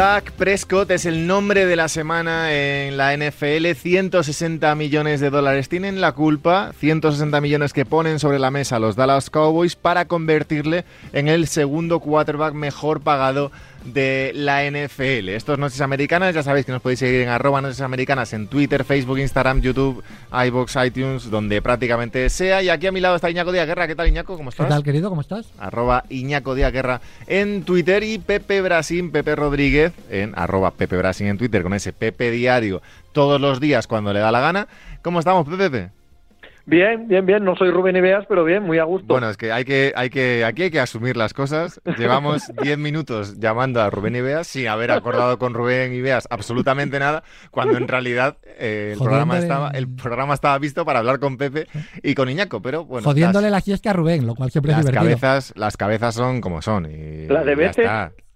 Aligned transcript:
Dak 0.00 0.32
Prescott 0.32 0.90
es 0.92 1.04
el 1.04 1.26
nombre 1.26 1.66
de 1.66 1.76
la 1.76 1.86
semana 1.88 2.54
en 2.54 2.96
la 2.96 3.14
NFL. 3.14 3.74
160 3.76 4.74
millones 4.74 5.20
de 5.20 5.28
dólares 5.28 5.68
tienen 5.68 6.00
la 6.00 6.12
culpa. 6.12 6.72
160 6.80 7.38
millones 7.42 7.74
que 7.74 7.84
ponen 7.84 8.18
sobre 8.18 8.38
la 8.38 8.50
mesa 8.50 8.78
los 8.78 8.96
Dallas 8.96 9.28
Cowboys 9.28 9.76
para 9.76 10.06
convertirle 10.06 10.86
en 11.12 11.28
el 11.28 11.48
segundo 11.48 12.00
quarterback 12.00 12.54
mejor 12.54 13.02
pagado 13.02 13.52
de 13.84 14.32
la 14.34 14.64
NFL. 14.64 15.28
Estos 15.30 15.58
Noticias 15.58 15.82
Americanas, 15.82 16.34
ya 16.34 16.42
sabéis 16.42 16.66
que 16.66 16.72
nos 16.72 16.82
podéis 16.82 16.98
seguir 16.98 17.20
en 17.22 17.28
arroba 17.28 17.60
Noticias 17.60 17.84
Americanas 17.84 18.32
en 18.32 18.48
Twitter, 18.48 18.84
Facebook, 18.84 19.18
Instagram, 19.18 19.60
YouTube, 19.60 20.02
iBox, 20.46 20.76
iTunes, 20.84 21.30
donde 21.30 21.62
prácticamente 21.62 22.28
sea. 22.30 22.62
Y 22.62 22.68
aquí 22.68 22.86
a 22.86 22.92
mi 22.92 23.00
lado 23.00 23.16
está 23.16 23.30
Iñaco 23.30 23.52
Díaz 23.52 23.66
Guerra. 23.66 23.86
¿Qué 23.86 23.94
tal, 23.94 24.08
Iñaco? 24.08 24.36
¿Cómo 24.36 24.50
estás? 24.50 24.66
¿Qué 24.66 24.70
tal, 24.70 24.82
querido? 24.82 25.08
¿Cómo 25.08 25.20
estás? 25.20 25.46
Arroba 25.58 26.04
Iñaco 26.08 26.54
Díaz 26.54 26.72
Guerra 26.72 27.00
en 27.26 27.64
Twitter 27.64 28.02
y 28.02 28.18
Pepe 28.18 28.60
Brasín, 28.60 29.10
Pepe 29.10 29.36
Rodríguez 29.36 29.92
en 30.10 30.32
arroba 30.36 30.70
Pepe 30.72 30.96
Brasín 30.96 31.26
en 31.26 31.38
Twitter 31.38 31.62
con 31.62 31.74
ese 31.74 31.92
Pepe 31.92 32.30
Diario 32.30 32.82
todos 33.12 33.40
los 33.40 33.60
días 33.60 33.86
cuando 33.86 34.12
le 34.12 34.20
da 34.20 34.30
la 34.32 34.40
gana. 34.40 34.68
¿Cómo 35.02 35.18
estamos, 35.18 35.46
Pepe? 35.48 35.99
Bien, 36.66 37.08
bien, 37.08 37.26
bien. 37.26 37.44
No 37.44 37.56
soy 37.56 37.70
Rubén 37.70 37.96
Ibeas, 37.96 38.26
pero 38.28 38.44
bien, 38.44 38.62
muy 38.62 38.78
a 38.78 38.84
gusto. 38.84 39.06
Bueno, 39.08 39.28
es 39.30 39.36
que 39.36 39.52
hay 39.52 39.64
que, 39.64 39.92
hay 39.96 40.10
que, 40.10 40.44
aquí 40.44 40.64
hay 40.64 40.70
que 40.70 40.80
asumir 40.80 41.16
las 41.16 41.34
cosas. 41.34 41.80
Llevamos 41.98 42.50
10 42.62 42.78
minutos 42.78 43.38
llamando 43.38 43.80
a 43.80 43.90
Rubén 43.90 44.16
Ibeas 44.16 44.46
sin 44.46 44.68
haber 44.68 44.90
acordado 44.90 45.38
con 45.38 45.54
Rubén 45.54 45.92
Ibeas 45.92 46.26
absolutamente 46.30 46.98
nada, 46.98 47.22
cuando 47.50 47.76
en 47.76 47.88
realidad 47.88 48.38
eh, 48.58 48.90
el, 48.92 48.98
programa 48.98 49.38
estaba, 49.38 49.70
el 49.70 49.88
programa 49.88 50.34
estaba 50.34 50.58
visto 50.58 50.84
para 50.84 51.00
hablar 51.00 51.18
con 51.18 51.36
Pepe 51.36 51.66
y 52.02 52.14
con 52.14 52.28
Iñaco, 52.28 52.60
pero 52.62 52.84
bueno. 52.84 53.04
Jodiéndole 53.04 53.50
la 53.50 53.60
siesta 53.60 53.90
a 53.90 53.92
Rubén, 53.92 54.26
lo 54.26 54.34
cual 54.34 54.50
siempre 54.50 54.72
las 54.72 54.80
es 54.80 54.86
divertido. 54.86 55.18
Cabezas, 55.18 55.52
las 55.56 55.76
cabezas 55.76 56.14
son 56.14 56.40
como 56.40 56.62
son. 56.62 56.90
Y 56.90 57.26
la 57.26 57.44
de 57.44 57.54
veces, 57.54 57.88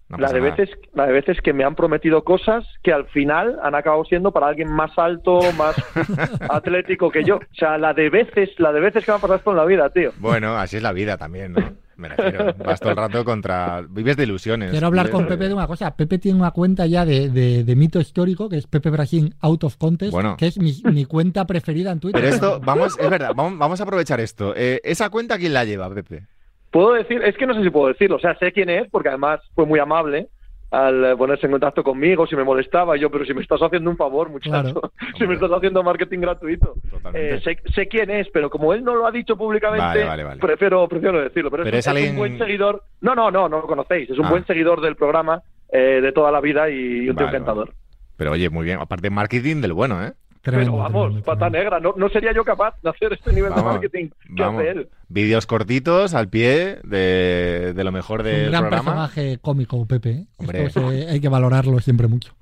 no 0.09 0.19
la, 0.19 0.33
de 0.33 0.41
veces, 0.41 0.71
la 0.93 1.07
de 1.07 1.13
veces 1.13 1.41
que 1.41 1.53
me 1.53 1.65
han 1.65 1.75
prometido 1.75 2.25
cosas 2.25 2.65
que 2.83 2.93
al 2.93 3.07
final 3.07 3.59
han 3.63 3.75
acabado 3.75 4.05
siendo 4.05 4.33
para 4.33 4.49
alguien 4.49 4.71
más 4.71 4.91
alto, 4.99 5.41
más 5.57 5.75
atlético 6.51 7.11
que 7.11 7.25
yo. 7.25 7.37
O 7.37 7.55
sea, 7.55 7.79
la 7.79 7.95
de 7.95 8.11
veces, 8.11 8.51
la 8.59 8.73
de 8.73 8.81
veces 8.81 9.05
que 9.05 9.11
me 9.11 9.15
han 9.15 9.21
pasado 9.21 9.39
esto 9.39 9.51
en 9.53 9.57
la 9.57 9.65
vida, 9.65 9.91
tío. 9.91 10.13
Bueno, 10.19 10.57
así 10.57 10.77
es 10.77 10.83
la 10.83 10.93
vida 10.93 11.17
también, 11.17 11.53
¿no? 11.53 11.85
Me 11.97 12.09
refiero, 12.09 12.53
vas 12.65 12.81
todo 12.81 12.91
el 12.91 12.97
rato 12.97 13.25
contra... 13.25 13.83
Vives 13.89 14.17
de 14.17 14.25
ilusiones. 14.25 14.71
Quiero 14.73 14.89
hablar 14.89 15.11
con 15.11 15.27
Pepe 15.27 15.49
de 15.49 15.55
una 15.55 15.67
cosa. 15.67 15.95
Pepe 15.97 16.19
tiene 16.19 16.39
una 16.39 16.51
cuenta 16.51 16.87
ya 16.87 17.05
de, 17.05 17.29
de, 17.31 17.77
mito 17.77 18.01
histórico, 18.01 18.49
que 18.49 18.57
es 18.57 18.67
Pepe 18.67 18.91
Brasil 18.91 19.35
Out 19.41 19.65
of 19.65 19.77
Contest, 19.77 20.17
que 20.37 20.47
es 20.49 20.59
mi, 20.59 20.81
mi, 20.93 21.05
cuenta 21.05 21.47
preferida 21.47 21.93
en 21.93 22.01
Twitter. 22.01 22.21
Pero 22.21 22.35
esto, 22.35 22.61
vamos, 22.61 22.99
es 22.99 23.11
verdad, 23.11 23.33
vamos, 23.35 23.59
vamos 23.59 23.81
a 23.81 23.85
aprovechar 23.85 24.21
esto. 24.21 24.55
Eh, 24.57 24.81
¿Esa 24.83 25.09
cuenta 25.11 25.39
quién 25.39 25.55
la 25.55 25.65
lleva, 25.65 25.93
Pepe? 25.93 26.27
Puedo 26.75 26.94
decir, 26.94 27.22
es 27.22 27.36
que 27.36 27.47
no 27.47 27.55
sé 27.55 27.62
si 27.62 27.70
puedo 27.70 27.86
decirlo, 27.86 28.17
o 28.17 28.19
sea, 28.19 28.36
sé 28.36 28.50
quién 28.50 28.69
es, 28.69 28.91
porque 28.91 29.08
además 29.08 29.41
fue 29.55 29.64
muy 29.64 29.78
amable 29.78 30.27
al 30.72 31.05
eh, 31.05 31.17
ponerse 31.17 31.47
en 31.47 31.53
contacto 31.53 31.84
conmigo, 31.84 32.27
si 32.27 32.34
me 32.34 32.42
molestaba 32.42 32.97
yo, 32.97 33.12
pero 33.12 33.25
si 33.25 33.33
me 33.33 33.42
estás 33.42 33.62
haciendo 33.62 33.91
un 33.91 33.97
favor, 33.97 34.28
muchacho, 34.28 34.80
si 35.17 35.25
me 35.25 35.34
estás 35.34 35.52
haciendo 35.52 35.84
marketing 35.84 36.19
gratuito. 36.19 36.75
Eh, 37.14 37.41
sé, 37.72 37.86
quién 37.86 38.11
es, 38.11 38.27
pero 38.33 38.50
como 38.50 38.75
él 38.75 38.83
no 38.83 38.97
lo 38.97 39.06
ha 39.06 39.12
dicho 39.12 39.36
públicamente, 39.36 40.05
prefiero, 40.40 40.89
prefiero 40.89 41.23
decirlo. 41.23 41.48
Pero, 41.48 41.63
es, 41.63 41.86
un 41.86 42.17
buen 42.17 42.39
seguidor. 42.39 42.83
No, 43.01 43.14
no, 43.14 43.30
no, 43.30 43.48
no 43.48 43.61
lo 43.61 43.67
conocéis. 43.68 44.11
Es 44.11 44.18
un 44.18 44.27
ah. 44.27 44.30
buen 44.30 44.45
seguidor 44.45 44.80
del 44.80 44.96
programa 44.96 45.42
eh, 45.68 46.01
de 46.02 46.11
toda 46.11 46.33
la 46.33 46.40
vida 46.40 46.68
y 46.70 47.08
un 47.08 47.14
tío 47.14 47.29
encantador. 47.29 47.73
Pero 48.17 48.33
oye, 48.33 48.51
muy 48.51 48.64
bien. 48.64 48.80
Aparte, 48.80 49.11
marketing 49.11 49.61
del 49.61 49.74
bueno, 49.74 50.05
¿eh? 50.05 50.13
Pero 50.45 50.77
vamos, 50.77 51.23
pata 51.23 51.49
negra, 51.49 51.81
no, 51.81 51.95
no, 51.97 52.09
sería 52.11 52.33
yo 52.35 52.45
capaz 52.45 52.75
de 52.83 52.91
hacer 52.91 53.13
este 53.15 53.33
nivel 53.33 53.55
de 53.55 53.63
marketing 53.63 54.09
que 54.37 54.45
hace 54.45 54.69
él. 54.69 54.89
Vídeos 55.09 55.47
cortitos 55.47 56.15
al 56.15 56.29
pie 56.29 56.79
de, 56.85 57.73
de 57.75 57.85
lo 57.85 57.93
mejor 57.93 58.23
del 58.23 58.47
Un 58.47 58.51
gran 58.51 58.71
personaje 58.71 59.39
cómico, 59.41 59.87
Pepe. 59.87 60.11
¿eh? 60.11 60.27
Esto 60.53 60.89
hay 60.89 61.21
que 61.21 61.29
valorarlo 61.29 61.81
siempre 61.81 62.09
mucho. 62.09 62.35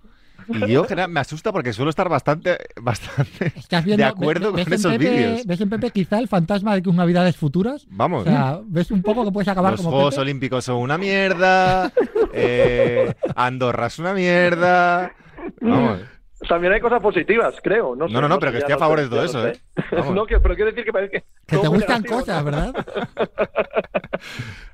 Y 0.49 0.73
yo 0.73 0.87
me 1.09 1.21
asusta 1.21 1.53
porque 1.53 1.73
suelo 1.73 1.91
estar 1.91 2.09
bastante, 2.09 2.59
bastante 2.81 3.53
de 3.97 4.05
acuerdo 4.05 4.53
con 4.53 4.73
esos 4.73 4.99
vídeos. 4.99 5.47
¿Ves 5.47 5.61
en 5.61 5.71
Pepe 5.71 5.91
quizá 5.91 6.19
el 6.19 6.29
fantasma 6.29 6.75
de 6.75 6.83
que 6.83 6.89
una 6.89 7.03
Navidades 7.03 7.37
futuras? 7.37 7.87
Vamos. 7.91 8.23
O 8.23 8.25
sea, 8.25 8.61
ves 8.65 8.91
un 8.91 9.03
poco 9.03 9.25
que 9.25 9.33
puedes 9.33 9.49
acabar 9.49 9.73
Los 9.73 9.81
como 9.81 9.91
Juegos 9.93 10.19
Olímpicos 10.19 10.65
son 10.65 10.77
una 10.77 10.99
mierda. 10.99 11.93
eh, 12.33 13.13
Andorra 13.34 13.87
es 13.87 13.99
una 13.99 14.15
mierda. 14.15 15.13
Vamos. 15.61 16.01
También 16.48 16.72
hay 16.72 16.80
cosas 16.80 17.00
positivas, 17.00 17.54
creo. 17.62 17.94
No, 17.94 18.08
no, 18.08 18.20
no, 18.20 18.28
no, 18.28 18.38
pero 18.38 18.53
que 18.53 18.58
estoy 18.58 18.75
a 18.75 18.78
favor 18.78 19.00
de 19.00 19.08
todo 19.08 19.25
eso, 19.25 19.47
¿eh? 19.47 19.58
no, 20.12 20.26
que, 20.26 20.41
pero 20.41 20.54
quiero 20.54 20.70
decir 20.70 20.84
que 20.84 20.92
parece 20.92 21.12
que. 21.12 21.25
Que 21.47 21.58
te 21.58 21.69
gustan 21.69 22.03
cosas, 22.04 22.44
¿verdad? 22.44 22.72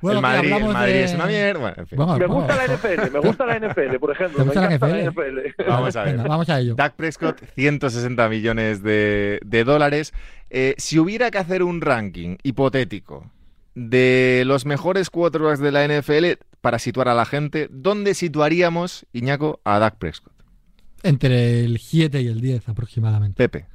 bueno, 0.01 0.19
el 0.19 0.23
Madrid, 0.23 0.53
el 0.53 0.69
Madrid 0.69 0.95
es 0.95 1.15
una 1.15 1.27
mierda. 1.27 1.59
Bueno, 1.59 1.75
en 1.79 1.87
fin. 1.87 1.99
me 1.99 2.27
gusta 2.27 2.57
la 2.57 2.67
NFL, 2.67 3.11
me 3.13 3.19
gusta 3.21 3.47
la 3.47 3.59
NFL, 3.59 3.97
por 3.99 4.11
ejemplo. 4.13 4.39
¿Te 4.39 4.45
gusta 4.45 4.69
la 4.69 4.79
NFL? 4.79 5.63
Vamos 5.67 5.97
a 5.97 6.05
ver. 6.05 6.17
vamos 6.19 6.49
a 6.49 6.61
ello. 6.61 6.75
Dak 6.77 6.95
Prescott, 6.95 7.43
160 7.55 8.29
millones 8.29 8.83
de, 8.83 9.41
de 9.45 9.65
dólares. 9.65 10.13
Eh, 10.51 10.75
si 10.79 10.99
hubiera 10.99 11.31
que 11.31 11.39
hacer 11.39 11.63
un 11.63 11.81
ranking 11.81 12.37
hipotético 12.43 13.31
de 13.75 14.43
los 14.47 14.67
mejores 14.67 15.11
quarterbacks 15.11 15.61
de 15.61 15.73
la 15.73 15.87
NFL 15.87 16.45
para 16.61 16.79
situar 16.79 17.09
a 17.09 17.15
la 17.15 17.25
gente, 17.25 17.69
¿dónde 17.71 18.15
situaríamos, 18.15 19.07
Iñaco, 19.13 19.61
a 19.65 19.79
Dak 19.79 19.97
Prescott? 19.97 20.38
Entre 21.03 21.65
el 21.65 21.79
7 21.79 22.21
y 22.21 22.27
el 22.27 22.41
10 22.41 22.69
aproximadamente. 22.69 23.49
Pepe. 23.49 23.67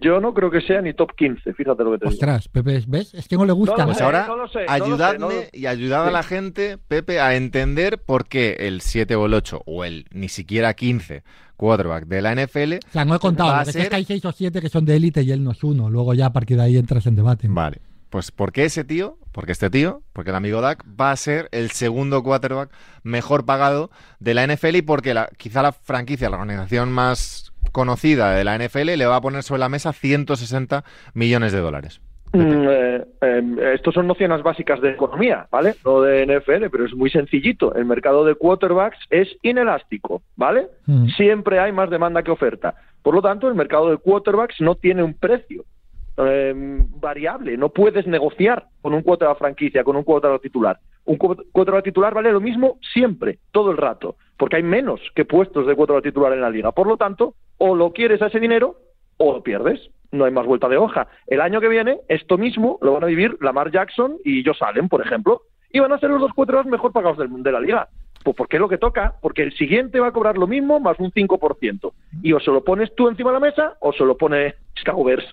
Yo 0.00 0.20
no 0.20 0.34
creo 0.34 0.50
que 0.50 0.60
sea 0.60 0.80
ni 0.82 0.92
top 0.92 1.14
15, 1.16 1.54
fíjate 1.54 1.82
lo 1.82 1.92
que 1.92 1.98
te 1.98 2.08
Ostras, 2.08 2.48
Pepe, 2.48 2.82
¿ves? 2.86 3.14
Es 3.14 3.26
que 3.26 3.36
no 3.36 3.44
le 3.44 3.52
gusta. 3.52 3.84
pues 3.86 4.00
ahora, 4.00 4.28
ayudadme 4.68 5.48
y 5.52 5.66
ayudad 5.66 6.06
a 6.06 6.10
la 6.10 6.22
gente, 6.22 6.78
Pepe, 6.78 7.18
a 7.18 7.34
entender 7.34 7.98
por 7.98 8.28
qué 8.28 8.56
el 8.60 8.82
7 8.82 9.16
o 9.16 9.26
el 9.26 9.34
8 9.34 9.62
o 9.64 9.84
el 9.84 10.06
ni 10.12 10.28
siquiera 10.28 10.74
15 10.74 11.24
quarterback 11.56 12.06
de 12.06 12.22
la 12.22 12.34
NFL. 12.34 12.74
O 12.88 12.92
sea, 12.92 13.04
no 13.04 13.14
he 13.14 13.18
contado, 13.18 13.60
es 13.62 13.74
que 13.74 13.94
hay 13.94 14.04
6 14.04 14.24
o 14.24 14.32
7 14.32 14.60
que 14.60 14.68
son 14.68 14.84
de 14.84 14.96
élite 14.96 15.22
y 15.22 15.32
él 15.32 15.42
no 15.42 15.50
es 15.50 15.62
uno. 15.64 15.90
Luego 15.90 16.14
ya 16.14 16.26
a 16.26 16.32
partir 16.32 16.56
de 16.56 16.64
ahí 16.64 16.76
entras 16.76 17.06
en 17.06 17.16
debate. 17.16 17.48
Vale. 17.50 17.80
Pues 18.10 18.30
porque 18.30 18.64
ese 18.64 18.84
tío, 18.84 19.18
porque 19.32 19.52
este 19.52 19.70
tío, 19.70 20.02
porque 20.12 20.30
el 20.30 20.36
amigo 20.36 20.60
Dak 20.60 20.84
va 21.00 21.10
a 21.10 21.16
ser 21.16 21.48
el 21.52 21.70
segundo 21.70 22.22
quarterback 22.22 22.70
mejor 23.02 23.44
pagado 23.44 23.90
de 24.18 24.34
la 24.34 24.46
NFL 24.46 24.76
y 24.76 24.82
porque 24.82 25.14
la, 25.14 25.28
quizá 25.36 25.62
la 25.62 25.72
franquicia, 25.72 26.30
la 26.30 26.36
organización 26.36 26.92
más 26.92 27.52
conocida 27.72 28.32
de 28.32 28.44
la 28.44 28.58
NFL 28.58 28.96
le 28.96 29.06
va 29.06 29.16
a 29.16 29.20
poner 29.20 29.42
sobre 29.42 29.60
la 29.60 29.68
mesa 29.68 29.92
160 29.92 30.84
millones 31.14 31.52
de 31.52 31.60
dólares. 31.60 32.00
Mm, 32.32 32.68
eh, 32.68 33.04
eh, 33.22 33.72
estos 33.74 33.94
son 33.94 34.06
nociones 34.06 34.42
básicas 34.42 34.80
de 34.80 34.90
economía, 34.90 35.48
¿vale? 35.50 35.74
No 35.84 36.00
de 36.00 36.24
NFL, 36.26 36.66
pero 36.70 36.84
es 36.84 36.94
muy 36.94 37.10
sencillito. 37.10 37.74
El 37.74 37.86
mercado 37.86 38.24
de 38.24 38.36
quarterbacks 38.36 38.98
es 39.10 39.28
inelástico, 39.42 40.22
¿vale? 40.36 40.68
Mm. 40.86 41.08
Siempre 41.08 41.58
hay 41.58 41.72
más 41.72 41.90
demanda 41.90 42.22
que 42.22 42.30
oferta. 42.30 42.74
Por 43.02 43.14
lo 43.14 43.22
tanto, 43.22 43.48
el 43.48 43.54
mercado 43.54 43.90
de 43.90 43.96
quarterbacks 43.96 44.60
no 44.60 44.76
tiene 44.76 45.02
un 45.02 45.14
precio. 45.14 45.64
Em, 46.26 46.86
variable. 47.00 47.56
No 47.56 47.70
puedes 47.70 48.06
negociar 48.06 48.66
con 48.82 48.92
un 48.92 49.02
cuota 49.02 49.28
de 49.28 49.34
franquicia, 49.36 49.84
con 49.84 49.96
un 49.96 50.02
cuota 50.02 50.28
de 50.28 50.38
titular. 50.38 50.78
Un 51.06 51.16
cuota 51.16 51.72
de 51.72 51.82
titular 51.82 52.12
vale 52.12 52.30
lo 52.30 52.40
mismo 52.40 52.78
siempre, 52.92 53.38
todo 53.52 53.70
el 53.70 53.78
rato, 53.78 54.16
porque 54.36 54.56
hay 54.56 54.62
menos 54.62 55.00
que 55.14 55.24
puestos 55.24 55.66
de 55.66 55.74
cuota 55.74 55.94
de 55.94 56.02
titular 56.02 56.32
en 56.32 56.42
la 56.42 56.50
liga. 56.50 56.72
Por 56.72 56.86
lo 56.86 56.98
tanto, 56.98 57.34
o 57.56 57.74
lo 57.74 57.92
quieres 57.92 58.20
a 58.20 58.26
ese 58.26 58.38
dinero 58.38 58.76
o 59.16 59.32
lo 59.32 59.42
pierdes. 59.42 59.90
No 60.12 60.24
hay 60.24 60.32
más 60.32 60.44
vuelta 60.44 60.68
de 60.68 60.76
hoja. 60.76 61.08
El 61.26 61.40
año 61.40 61.60
que 61.60 61.68
viene, 61.68 62.00
esto 62.08 62.36
mismo 62.36 62.78
lo 62.82 62.92
van 62.92 63.04
a 63.04 63.06
vivir 63.06 63.38
Lamar 63.40 63.70
Jackson 63.70 64.16
y 64.24 64.44
Josh 64.44 64.62
Allen, 64.62 64.88
por 64.88 65.00
ejemplo, 65.00 65.42
y 65.72 65.80
van 65.80 65.92
a 65.92 65.98
ser 65.98 66.10
los 66.10 66.20
dos 66.20 66.32
cuatro 66.34 66.62
mejor 66.64 66.92
pagados 66.92 67.18
de 67.18 67.52
la 67.52 67.60
liga. 67.60 67.88
Pues 68.22 68.36
porque 68.36 68.56
es 68.56 68.60
lo 68.60 68.68
que 68.68 68.76
toca, 68.76 69.14
porque 69.22 69.42
el 69.42 69.52
siguiente 69.56 69.98
va 69.98 70.08
a 70.08 70.12
cobrar 70.12 70.36
lo 70.36 70.46
mismo 70.46 70.78
más 70.80 70.98
un 70.98 71.10
5%. 71.10 71.92
Y 72.22 72.34
o 72.34 72.40
se 72.40 72.50
lo 72.50 72.62
pones 72.62 72.94
tú 72.94 73.08
encima 73.08 73.30
de 73.30 73.34
la 73.34 73.40
mesa 73.40 73.76
o 73.80 73.92
se 73.94 74.04
lo 74.04 74.18
pone 74.18 74.56
Scaubers. 74.80 75.24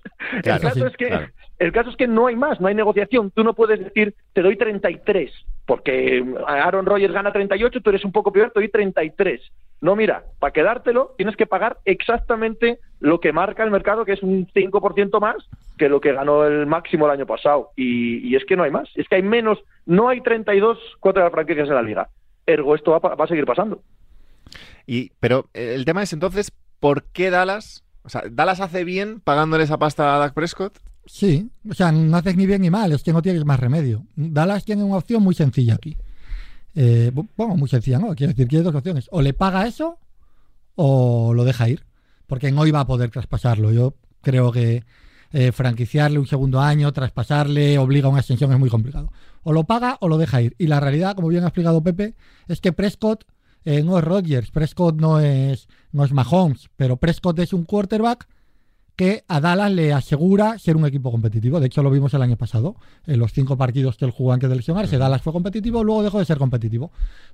el, 0.43 0.59
caso 0.59 0.87
es 0.87 0.97
que, 0.97 1.29
el 1.59 1.71
caso 1.71 1.89
es 1.89 1.95
que 1.95 2.07
no 2.07 2.27
hay 2.27 2.35
más, 2.35 2.59
no 2.59 2.67
hay 2.67 2.75
negociación. 2.75 3.31
Tú 3.31 3.43
no 3.43 3.53
puedes 3.53 3.79
decir, 3.79 4.15
te 4.33 4.41
doy 4.41 4.57
33, 4.57 5.31
porque 5.65 6.23
Aaron 6.47 6.85
Rodgers 6.85 7.13
gana 7.13 7.31
38, 7.31 7.81
tú 7.81 7.89
eres 7.89 8.05
un 8.05 8.11
poco 8.11 8.31
peor, 8.31 8.51
te 8.51 8.59
doy 8.59 8.69
33. 8.69 9.41
No, 9.81 9.95
mira, 9.95 10.23
para 10.39 10.53
quedártelo 10.53 11.13
tienes 11.17 11.35
que 11.35 11.45
pagar 11.45 11.77
exactamente 11.85 12.79
lo 12.99 13.19
que 13.19 13.31
marca 13.31 13.63
el 13.63 13.71
mercado, 13.71 14.05
que 14.05 14.13
es 14.13 14.23
un 14.23 14.47
5% 14.47 15.19
más 15.19 15.37
que 15.77 15.89
lo 15.89 16.01
que 16.01 16.13
ganó 16.13 16.45
el 16.45 16.65
máximo 16.65 17.05
el 17.05 17.11
año 17.11 17.27
pasado. 17.27 17.69
Y, 17.75 18.27
y, 18.27 18.35
es 18.35 18.45
que 18.45 18.55
no 18.55 18.63
hay 18.63 18.71
más. 18.71 18.89
Es 18.95 19.07
que 19.07 19.15
hay 19.17 19.23
menos, 19.23 19.59
no 19.85 20.09
hay 20.09 20.21
32 20.21 20.79
cuatro 20.99 21.23
de 21.23 21.29
franquicias 21.29 21.67
en 21.67 21.75
la 21.75 21.83
liga 21.83 22.09
ergo 22.47 22.73
esto 22.73 22.91
va, 22.91 23.23
a 23.23 23.27
seguir 23.27 23.45
pasando. 23.45 23.83
Y, 24.87 25.11
pero 25.19 25.49
eh, 25.53 25.73
el 25.75 25.85
tema 25.85 26.01
es 26.01 26.13
entonces, 26.13 26.51
¿por 26.79 27.03
qué 27.03 27.29
Dallas? 27.29 27.83
O 28.07 28.09
sea, 28.09 28.23
¿Dallas 28.31 28.61
hace 28.61 28.85
bien 28.85 29.19
pagándole 29.19 29.65
esa 29.65 29.77
pasta 29.77 30.15
a 30.15 30.17
Dak 30.17 30.33
Prescott? 30.33 30.79
Sí, 31.05 31.49
o 31.69 31.73
sea, 31.73 31.91
no 31.91 32.15
haces 32.15 32.37
ni 32.37 32.45
bien 32.45 32.61
ni 32.61 32.69
mal, 32.69 32.93
es 32.93 33.03
que 33.03 33.11
no 33.11 33.21
tienes 33.21 33.43
más 33.43 33.59
remedio. 33.59 34.05
Dallas 34.15 34.63
tiene 34.63 34.85
una 34.85 34.95
opción 34.95 35.21
muy 35.21 35.35
sencilla 35.35 35.75
aquí. 35.75 35.97
Eh, 36.73 37.11
bueno, 37.35 37.57
muy 37.57 37.67
sencilla, 37.67 37.99
¿no? 37.99 38.15
Quiero 38.15 38.31
decir, 38.31 38.47
tiene 38.47 38.63
dos 38.63 38.75
opciones. 38.75 39.09
O 39.11 39.21
le 39.21 39.33
paga 39.33 39.67
eso 39.67 39.99
o 40.75 41.33
lo 41.33 41.43
deja 41.43 41.67
ir. 41.67 41.85
Porque 42.27 42.49
no 42.49 42.65
iba 42.65 42.79
a 42.79 42.87
poder 42.87 43.09
traspasarlo. 43.09 43.73
Yo 43.73 43.95
creo 44.21 44.53
que 44.53 44.85
eh, 45.33 45.51
franquiciarle 45.51 46.17
un 46.17 46.27
segundo 46.27 46.61
año, 46.61 46.93
traspasarle, 46.93 47.77
obliga 47.77 48.07
a 48.07 48.11
una 48.11 48.19
extensión 48.19 48.53
es 48.53 48.59
muy 48.59 48.69
complicado. 48.69 49.11
O 49.43 49.51
lo 49.51 49.65
paga 49.65 49.97
o 49.99 50.07
lo 50.07 50.17
deja 50.17 50.41
ir. 50.41 50.55
Y 50.57 50.67
la 50.67 50.79
realidad, 50.79 51.13
como 51.13 51.27
bien 51.27 51.43
ha 51.43 51.47
explicado 51.47 51.83
Pepe, 51.83 52.15
es 52.47 52.61
que 52.61 52.71
Prescott 52.71 53.25
eh, 53.67 53.83
no 53.83 53.97
es 53.97 54.03
Rodgers, 54.05 54.49
Prescott 54.49 54.95
no 54.95 55.19
es, 55.19 55.67
no 55.91 56.05
es 56.05 56.13
Mahomes, 56.13 56.69
pero 56.77 56.95
Prescott 56.95 57.37
es 57.39 57.51
un 57.51 57.65
quarterback 57.65 58.25
que 58.95 59.25
a 59.27 59.41
Dallas 59.41 59.73
le 59.73 59.91
asegura 59.91 60.57
ser 60.57 60.77
un 60.77 60.85
equipo 60.85 61.11
competitivo. 61.11 61.59
De 61.59 61.67
hecho, 61.67 61.83
lo 61.83 61.91
vimos 61.91 62.13
el 62.13 62.21
año 62.21 62.37
pasado. 62.37 62.77
En 63.05 63.19
los 63.19 63.33
cinco 63.33 63.57
partidos 63.57 63.97
que 63.97 64.05
él 64.05 64.11
jugó 64.11 64.31
antes 64.31 64.49
de 64.49 64.55
lesionarse, 64.55 64.97
Dallas 64.97 65.21
fue 65.21 65.33
competitivo, 65.33 65.83
luego 65.83 66.01
dejó 66.01 66.19
de 66.19 66.23
ser 66.23 66.37
competitivo. 66.37 66.91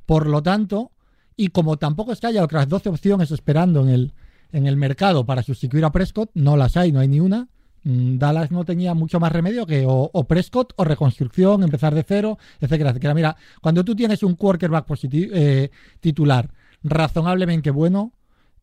Por 0.07 0.25
lo 0.25 0.41
tanto, 0.41 0.89
y 1.37 1.49
como 1.49 1.77
tampoco 1.77 2.11
es 2.11 2.19
que 2.19 2.25
haya 2.25 2.43
otras 2.43 2.67
12 2.67 2.89
opciones 2.89 3.29
esperando 3.29 3.81
en 3.81 3.89
el, 3.89 4.13
en 4.51 4.65
el 4.65 4.75
mercado 4.75 5.27
para 5.27 5.43
sustituir 5.43 5.85
a 5.85 5.91
Prescott, 5.91 6.31
no 6.33 6.57
las 6.57 6.77
hay, 6.77 6.91
no 6.91 6.99
hay 6.99 7.09
ni 7.09 7.19
una. 7.19 7.47
Mm, 7.83 8.17
Dallas 8.17 8.51
no 8.51 8.65
tenía 8.65 8.93
mucho 8.93 9.19
más 9.19 9.31
remedio 9.31 9.65
que 9.65 9.83
o, 9.87 10.23
Prescott 10.25 10.73
o 10.77 10.83
reconstrucción, 10.83 11.63
empezar 11.63 11.93
de 11.93 12.03
cero, 12.07 12.37
etcétera, 12.59 12.91
etcétera. 12.91 13.13
Mira, 13.13 13.35
cuando 13.61 13.83
tú 13.83 13.95
tienes 13.95 14.23
un 14.23 14.35
quarterback 14.35 14.85
positivo, 14.85 15.31
eh, 15.35 15.71
titular 15.99 16.49
razonablemente 16.83 17.71
bueno, 17.71 18.13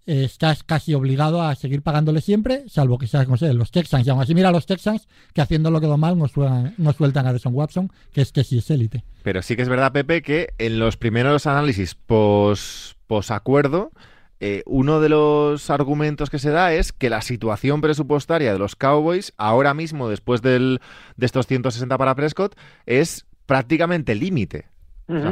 estás 0.06 0.62
casi 0.62 0.94
obligado 0.94 1.42
a 1.42 1.54
seguir 1.54 1.82
pagándole 1.82 2.20
siempre, 2.20 2.64
salvo 2.68 2.98
que 2.98 3.06
seas, 3.06 3.28
no 3.28 3.36
sé, 3.36 3.52
los 3.54 3.70
Texans. 3.70 4.06
Y 4.06 4.10
aún 4.10 4.20
así, 4.20 4.34
mira 4.34 4.50
los 4.50 4.66
Texans 4.66 5.08
que 5.32 5.40
haciendo 5.40 5.70
lo 5.70 5.80
que 5.80 5.86
mal 5.86 6.18
no, 6.18 6.26
sueltan, 6.28 6.74
no 6.78 6.92
sueltan 6.92 7.26
a 7.26 7.32
Deson 7.32 7.54
Watson, 7.54 7.90
que 8.12 8.22
es 8.22 8.32
que 8.32 8.44
sí 8.44 8.58
es 8.58 8.70
élite. 8.70 9.04
Pero 9.22 9.42
sí 9.42 9.56
que 9.56 9.62
es 9.62 9.68
verdad, 9.68 9.92
Pepe, 9.92 10.22
que 10.22 10.48
en 10.58 10.78
los 10.78 10.96
primeros 10.96 11.46
análisis 11.46 11.94
pos, 11.94 12.96
acuerdo, 13.28 13.92
eh, 14.40 14.62
uno 14.66 15.00
de 15.00 15.10
los 15.10 15.70
argumentos 15.70 16.30
que 16.30 16.38
se 16.38 16.50
da 16.50 16.72
es 16.72 16.92
que 16.92 17.10
la 17.10 17.20
situación 17.20 17.80
presupuestaria 17.80 18.52
de 18.52 18.58
los 18.58 18.74
Cowboys, 18.74 19.34
ahora 19.36 19.74
mismo, 19.74 20.08
después 20.08 20.40
de 20.42 20.80
estos 21.20 21.46
160 21.46 21.96
para 21.98 22.14
Prescott, 22.14 22.56
es 22.86 23.26
prácticamente 23.46 24.14
límite 24.14 24.70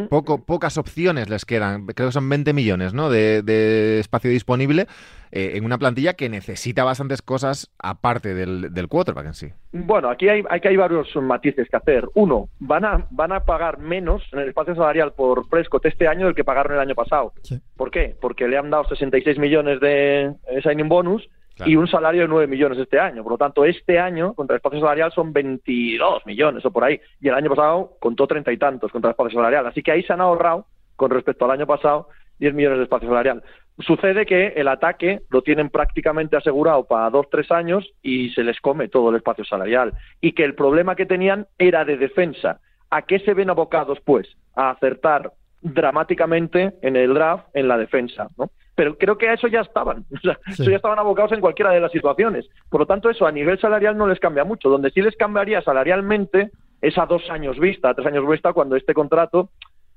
poco, 0.08 0.44
pocas 0.44 0.78
opciones 0.78 1.28
les 1.28 1.44
quedan. 1.44 1.86
Creo 1.86 2.08
que 2.08 2.12
son 2.12 2.28
20 2.28 2.52
millones 2.52 2.94
¿no? 2.94 3.10
de, 3.10 3.98
espacio 4.00 4.30
disponible 4.30 4.86
eh, 5.30 5.52
en 5.54 5.64
una 5.64 5.78
plantilla 5.78 6.14
que 6.14 6.28
necesita 6.28 6.84
bastantes 6.84 7.22
cosas 7.22 7.70
aparte 7.78 8.34
del, 8.34 8.72
del 8.72 8.88
quarterback 8.88 9.26
en 9.26 9.34
sí. 9.34 9.48
Bueno, 9.72 10.08
aquí 10.08 10.28
hay, 10.28 10.42
hay, 10.48 10.60
que 10.60 10.68
hay 10.68 10.76
varios 10.76 11.14
matices 11.16 11.68
que 11.68 11.76
hacer. 11.76 12.08
Uno, 12.14 12.48
van 12.58 12.84
a, 12.84 13.06
van 13.10 13.32
a 13.32 13.44
pagar 13.44 13.78
menos 13.78 14.22
en 14.32 14.40
el 14.40 14.48
espacio 14.48 14.74
salarial 14.74 15.12
por 15.12 15.48
Prescott 15.48 15.86
este 15.86 16.08
año 16.08 16.26
del 16.26 16.34
que 16.34 16.44
pagaron 16.44 16.74
el 16.74 16.80
año 16.80 16.94
pasado. 16.94 17.32
¿Por 17.76 17.90
qué? 17.90 18.16
Porque 18.20 18.48
le 18.48 18.56
han 18.56 18.70
dado 18.70 18.84
66 18.84 19.38
millones 19.38 19.80
de 19.80 20.34
signing 20.62 20.88
bonus 20.88 21.28
y 21.64 21.76
un 21.76 21.88
salario 21.88 22.22
de 22.22 22.28
9 22.28 22.46
millones 22.46 22.78
este 22.78 22.98
año. 22.98 23.22
Por 23.22 23.32
lo 23.32 23.38
tanto, 23.38 23.64
este 23.64 23.98
año, 23.98 24.34
contra 24.34 24.54
el 24.54 24.58
espacio 24.58 24.80
salarial, 24.80 25.12
son 25.12 25.32
22 25.32 26.26
millones 26.26 26.64
o 26.64 26.70
por 26.70 26.84
ahí. 26.84 27.00
Y 27.20 27.28
el 27.28 27.34
año 27.34 27.50
pasado 27.50 27.96
contó 27.98 28.26
treinta 28.26 28.52
y 28.52 28.56
tantos 28.56 28.92
contra 28.92 29.10
el 29.10 29.12
espacio 29.12 29.38
salarial. 29.38 29.66
Así 29.66 29.82
que 29.82 29.92
ahí 29.92 30.02
se 30.02 30.12
han 30.12 30.20
ahorrado, 30.20 30.66
con 30.96 31.10
respecto 31.10 31.44
al 31.44 31.52
año 31.52 31.66
pasado, 31.66 32.08
10 32.38 32.54
millones 32.54 32.78
de 32.78 32.84
espacio 32.84 33.08
salarial. 33.08 33.42
Sucede 33.80 34.26
que 34.26 34.48
el 34.56 34.66
ataque 34.68 35.20
lo 35.30 35.42
tienen 35.42 35.70
prácticamente 35.70 36.36
asegurado 36.36 36.84
para 36.84 37.10
dos, 37.10 37.26
tres 37.30 37.50
años 37.50 37.88
y 38.02 38.30
se 38.30 38.42
les 38.42 38.60
come 38.60 38.88
todo 38.88 39.10
el 39.10 39.16
espacio 39.16 39.44
salarial. 39.44 39.92
Y 40.20 40.32
que 40.32 40.44
el 40.44 40.54
problema 40.54 40.96
que 40.96 41.06
tenían 41.06 41.46
era 41.58 41.84
de 41.84 41.96
defensa. 41.96 42.60
¿A 42.90 43.02
qué 43.02 43.20
se 43.20 43.34
ven 43.34 43.50
abocados, 43.50 43.98
pues? 44.04 44.28
A 44.54 44.70
acertar 44.70 45.32
dramáticamente 45.60 46.74
en 46.82 46.96
el 46.96 47.14
draft 47.14 47.46
en 47.54 47.68
la 47.68 47.78
defensa, 47.78 48.28
¿no? 48.36 48.50
Pero 48.78 48.96
creo 48.96 49.18
que 49.18 49.28
a 49.28 49.32
eso 49.34 49.48
ya 49.48 49.62
estaban, 49.62 50.04
o 50.14 50.20
sea, 50.20 50.38
eso 50.46 50.70
ya 50.70 50.76
estaban 50.76 51.00
abocados 51.00 51.32
en 51.32 51.40
cualquiera 51.40 51.72
de 51.72 51.80
las 51.80 51.90
situaciones. 51.90 52.48
Por 52.70 52.82
lo 52.82 52.86
tanto, 52.86 53.10
eso 53.10 53.26
a 53.26 53.32
nivel 53.32 53.58
salarial 53.58 53.98
no 53.98 54.06
les 54.06 54.20
cambia 54.20 54.44
mucho. 54.44 54.68
Donde 54.68 54.90
sí 54.90 55.02
les 55.02 55.16
cambiaría 55.16 55.60
salarialmente 55.62 56.52
es 56.80 56.96
a 56.96 57.04
dos 57.06 57.28
años 57.28 57.58
vista, 57.58 57.90
a 57.90 57.94
tres 57.94 58.06
años 58.06 58.24
vista, 58.28 58.52
cuando 58.52 58.76
este 58.76 58.94
contrato 58.94 59.50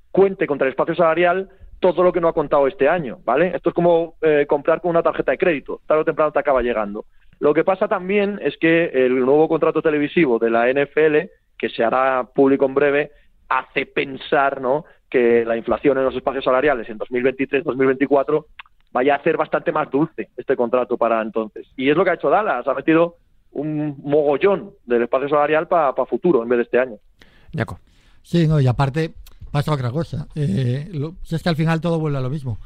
cuente 0.09 0.47
contra 0.47 0.65
el 0.65 0.71
espacio 0.71 0.95
salarial 0.95 1.47
todo 1.79 2.01
lo 2.01 2.11
que 2.11 2.21
no 2.21 2.27
ha 2.27 2.33
contado 2.33 2.65
este 2.65 2.89
año, 2.89 3.19
¿vale? 3.23 3.51
Esto 3.55 3.69
es 3.69 3.75
como 3.75 4.15
eh, 4.19 4.47
comprar 4.49 4.81
con 4.81 4.89
una 4.89 5.03
tarjeta 5.03 5.31
de 5.31 5.37
crédito, 5.37 5.81
tarde 5.85 6.01
o 6.01 6.05
temprano 6.05 6.31
te 6.31 6.39
acaba 6.39 6.63
llegando. 6.63 7.05
Lo 7.39 7.53
que 7.53 7.63
pasa 7.63 7.87
también 7.87 8.39
es 8.41 8.57
que 8.57 8.85
el 8.85 9.19
nuevo 9.19 9.47
contrato 9.47 9.83
televisivo 9.83 10.39
de 10.39 10.49
la 10.49 10.71
NFL, 10.73 11.29
que 11.55 11.69
se 11.69 11.83
hará 11.83 12.23
público 12.33 12.65
en 12.65 12.73
breve, 12.73 13.11
hace 13.47 13.85
pensar, 13.85 14.59
¿no?, 14.59 14.85
que 15.11 15.43
la 15.45 15.57
inflación 15.57 15.97
en 15.97 16.05
los 16.05 16.15
espacios 16.15 16.45
salariales 16.45 16.89
en 16.89 16.97
2023-2024 16.97 18.45
vaya 18.91 19.15
a 19.15 19.23
ser 19.23 19.38
bastante 19.38 19.71
más 19.71 19.89
dulce 19.89 20.29
este 20.38 20.55
contrato 20.55 20.97
para 20.97 21.21
entonces. 21.21 21.67
Y 21.77 21.89
es 21.89 21.95
lo 21.95 22.03
que 22.03 22.11
ha 22.11 22.15
hecho 22.15 22.29
Dallas, 22.29 22.67
ha 22.67 22.73
metido 22.73 23.17
un 23.51 23.97
mogollón 24.03 24.71
del 24.85 25.03
espacio 25.03 25.29
salarial 25.29 25.67
para 25.67 25.93
futuro 26.05 26.43
en 26.43 26.49
vez 26.49 26.57
de 26.57 26.63
este 26.63 26.79
año. 26.79 26.97
Yaco. 27.51 27.79
Sí, 28.21 28.47
no, 28.47 28.59
y 28.59 28.67
aparte 28.67 29.13
pasa 29.51 29.73
otra 29.73 29.91
cosa. 29.91 30.27
Eh, 30.35 30.89
si 31.23 31.35
es 31.35 31.43
que 31.43 31.49
al 31.49 31.55
final 31.55 31.81
todo 31.81 31.99
vuelve 31.99 32.17
a 32.17 32.21
lo 32.21 32.29
mismo. 32.29 32.57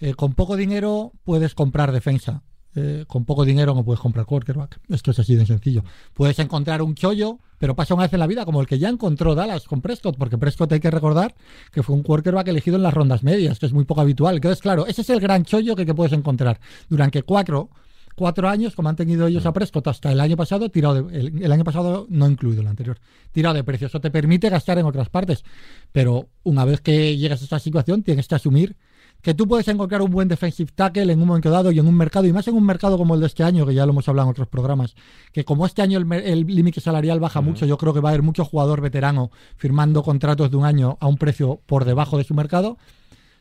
Eh, 0.00 0.14
con 0.14 0.34
poco 0.34 0.56
dinero 0.56 1.12
puedes 1.24 1.54
comprar 1.54 1.92
defensa. 1.92 2.42
Eh, 2.78 3.06
con 3.08 3.24
poco 3.24 3.46
dinero 3.46 3.74
no 3.74 3.82
puedes 3.82 4.00
comprar 4.00 4.26
quarterback. 4.26 4.78
Esto 4.90 5.10
es 5.10 5.18
así 5.18 5.34
de 5.34 5.46
sencillo. 5.46 5.82
Puedes 6.12 6.38
encontrar 6.38 6.82
un 6.82 6.94
chollo, 6.94 7.38
pero 7.58 7.74
pasa 7.74 7.94
una 7.94 8.02
vez 8.02 8.12
en 8.12 8.20
la 8.20 8.26
vida, 8.26 8.44
como 8.44 8.60
el 8.60 8.66
que 8.66 8.78
ya 8.78 8.90
encontró 8.90 9.34
Dallas 9.34 9.64
con 9.64 9.80
Prescott, 9.80 10.18
porque 10.18 10.36
Prescott 10.36 10.72
hay 10.72 10.80
que 10.80 10.90
recordar 10.90 11.34
que 11.72 11.82
fue 11.82 11.96
un 11.96 12.02
quarterback 12.02 12.48
elegido 12.48 12.76
en 12.76 12.82
las 12.82 12.92
rondas 12.92 13.22
medias, 13.22 13.58
que 13.58 13.64
es 13.64 13.72
muy 13.72 13.86
poco 13.86 14.02
habitual. 14.02 14.34
Entonces, 14.36 14.60
claro, 14.60 14.86
ese 14.86 15.00
es 15.00 15.08
el 15.08 15.20
gran 15.20 15.44
chollo 15.46 15.74
que, 15.74 15.86
puedes 15.94 16.12
encontrar. 16.12 16.60
Durante 16.90 17.22
cuatro, 17.22 17.70
cuatro 18.14 18.46
años, 18.46 18.74
como 18.74 18.90
han 18.90 18.96
tenido 18.96 19.26
ellos 19.26 19.46
a 19.46 19.54
Prescott 19.54 19.88
hasta 19.88 20.12
el 20.12 20.20
año 20.20 20.36
pasado, 20.36 20.68
tirado 20.68 21.08
el, 21.08 21.42
el, 21.42 21.52
año 21.52 21.64
pasado 21.64 22.06
no 22.10 22.28
incluido 22.28 22.60
el 22.60 22.66
anterior, 22.66 22.98
tirado 23.32 23.54
de 23.54 23.64
precio. 23.64 23.86
Eso 23.86 24.02
te 24.02 24.10
permite 24.10 24.50
gastar 24.50 24.78
en 24.78 24.84
otras 24.84 25.08
partes. 25.08 25.44
Pero 25.92 26.28
una 26.42 26.66
vez 26.66 26.82
que 26.82 27.16
llegas 27.16 27.40
a 27.40 27.44
esta 27.44 27.58
situación, 27.58 28.02
tienes 28.02 28.28
que 28.28 28.34
asumir 28.34 28.76
que 29.22 29.34
tú 29.34 29.48
puedes 29.48 29.66
encontrar 29.68 30.02
un 30.02 30.10
buen 30.10 30.28
defensive 30.28 30.70
tackle 30.74 31.12
en 31.12 31.20
un 31.20 31.26
momento 31.26 31.50
dado 31.50 31.72
y 31.72 31.78
en 31.78 31.86
un 31.86 31.96
mercado, 31.96 32.26
y 32.26 32.32
más 32.32 32.46
en 32.46 32.54
un 32.54 32.64
mercado 32.64 32.96
como 32.96 33.14
el 33.14 33.20
de 33.20 33.26
este 33.26 33.42
año, 33.42 33.66
que 33.66 33.74
ya 33.74 33.84
lo 33.84 33.92
hemos 33.92 34.08
hablado 34.08 34.28
en 34.28 34.30
otros 34.30 34.48
programas, 34.48 34.94
que 35.32 35.44
como 35.44 35.66
este 35.66 35.82
año 35.82 35.98
el 35.98 36.46
límite 36.46 36.80
salarial 36.80 37.18
baja 37.18 37.40
mucho, 37.40 37.66
yo 37.66 37.76
creo 37.76 37.92
que 37.92 38.00
va 38.00 38.10
a 38.10 38.12
haber 38.12 38.22
mucho 38.22 38.44
jugador 38.44 38.80
veterano 38.80 39.30
firmando 39.56 40.02
contratos 40.02 40.50
de 40.50 40.56
un 40.56 40.64
año 40.64 40.96
a 41.00 41.08
un 41.08 41.16
precio 41.16 41.60
por 41.66 41.84
debajo 41.84 42.18
de 42.18 42.24
su 42.24 42.34
mercado. 42.34 42.78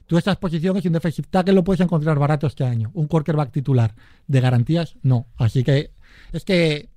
Tú 0.08 0.18
estas 0.18 0.38
posiciones 0.38 0.84
y 0.86 0.88
un 0.88 0.94
defensive 0.94 1.28
tackle 1.30 1.54
lo 1.54 1.64
puedes 1.64 1.82
encontrar 1.82 2.20
barato 2.20 2.48
este 2.48 2.64
año. 2.64 2.92
Un 2.94 3.08
quarterback 3.08 3.52
titular 3.52 3.96
de 4.28 4.40
garantías, 4.42 4.96
no. 5.02 5.28
Así 5.36 5.64
que 5.64 5.92
es 6.32 6.44
que 6.44 6.90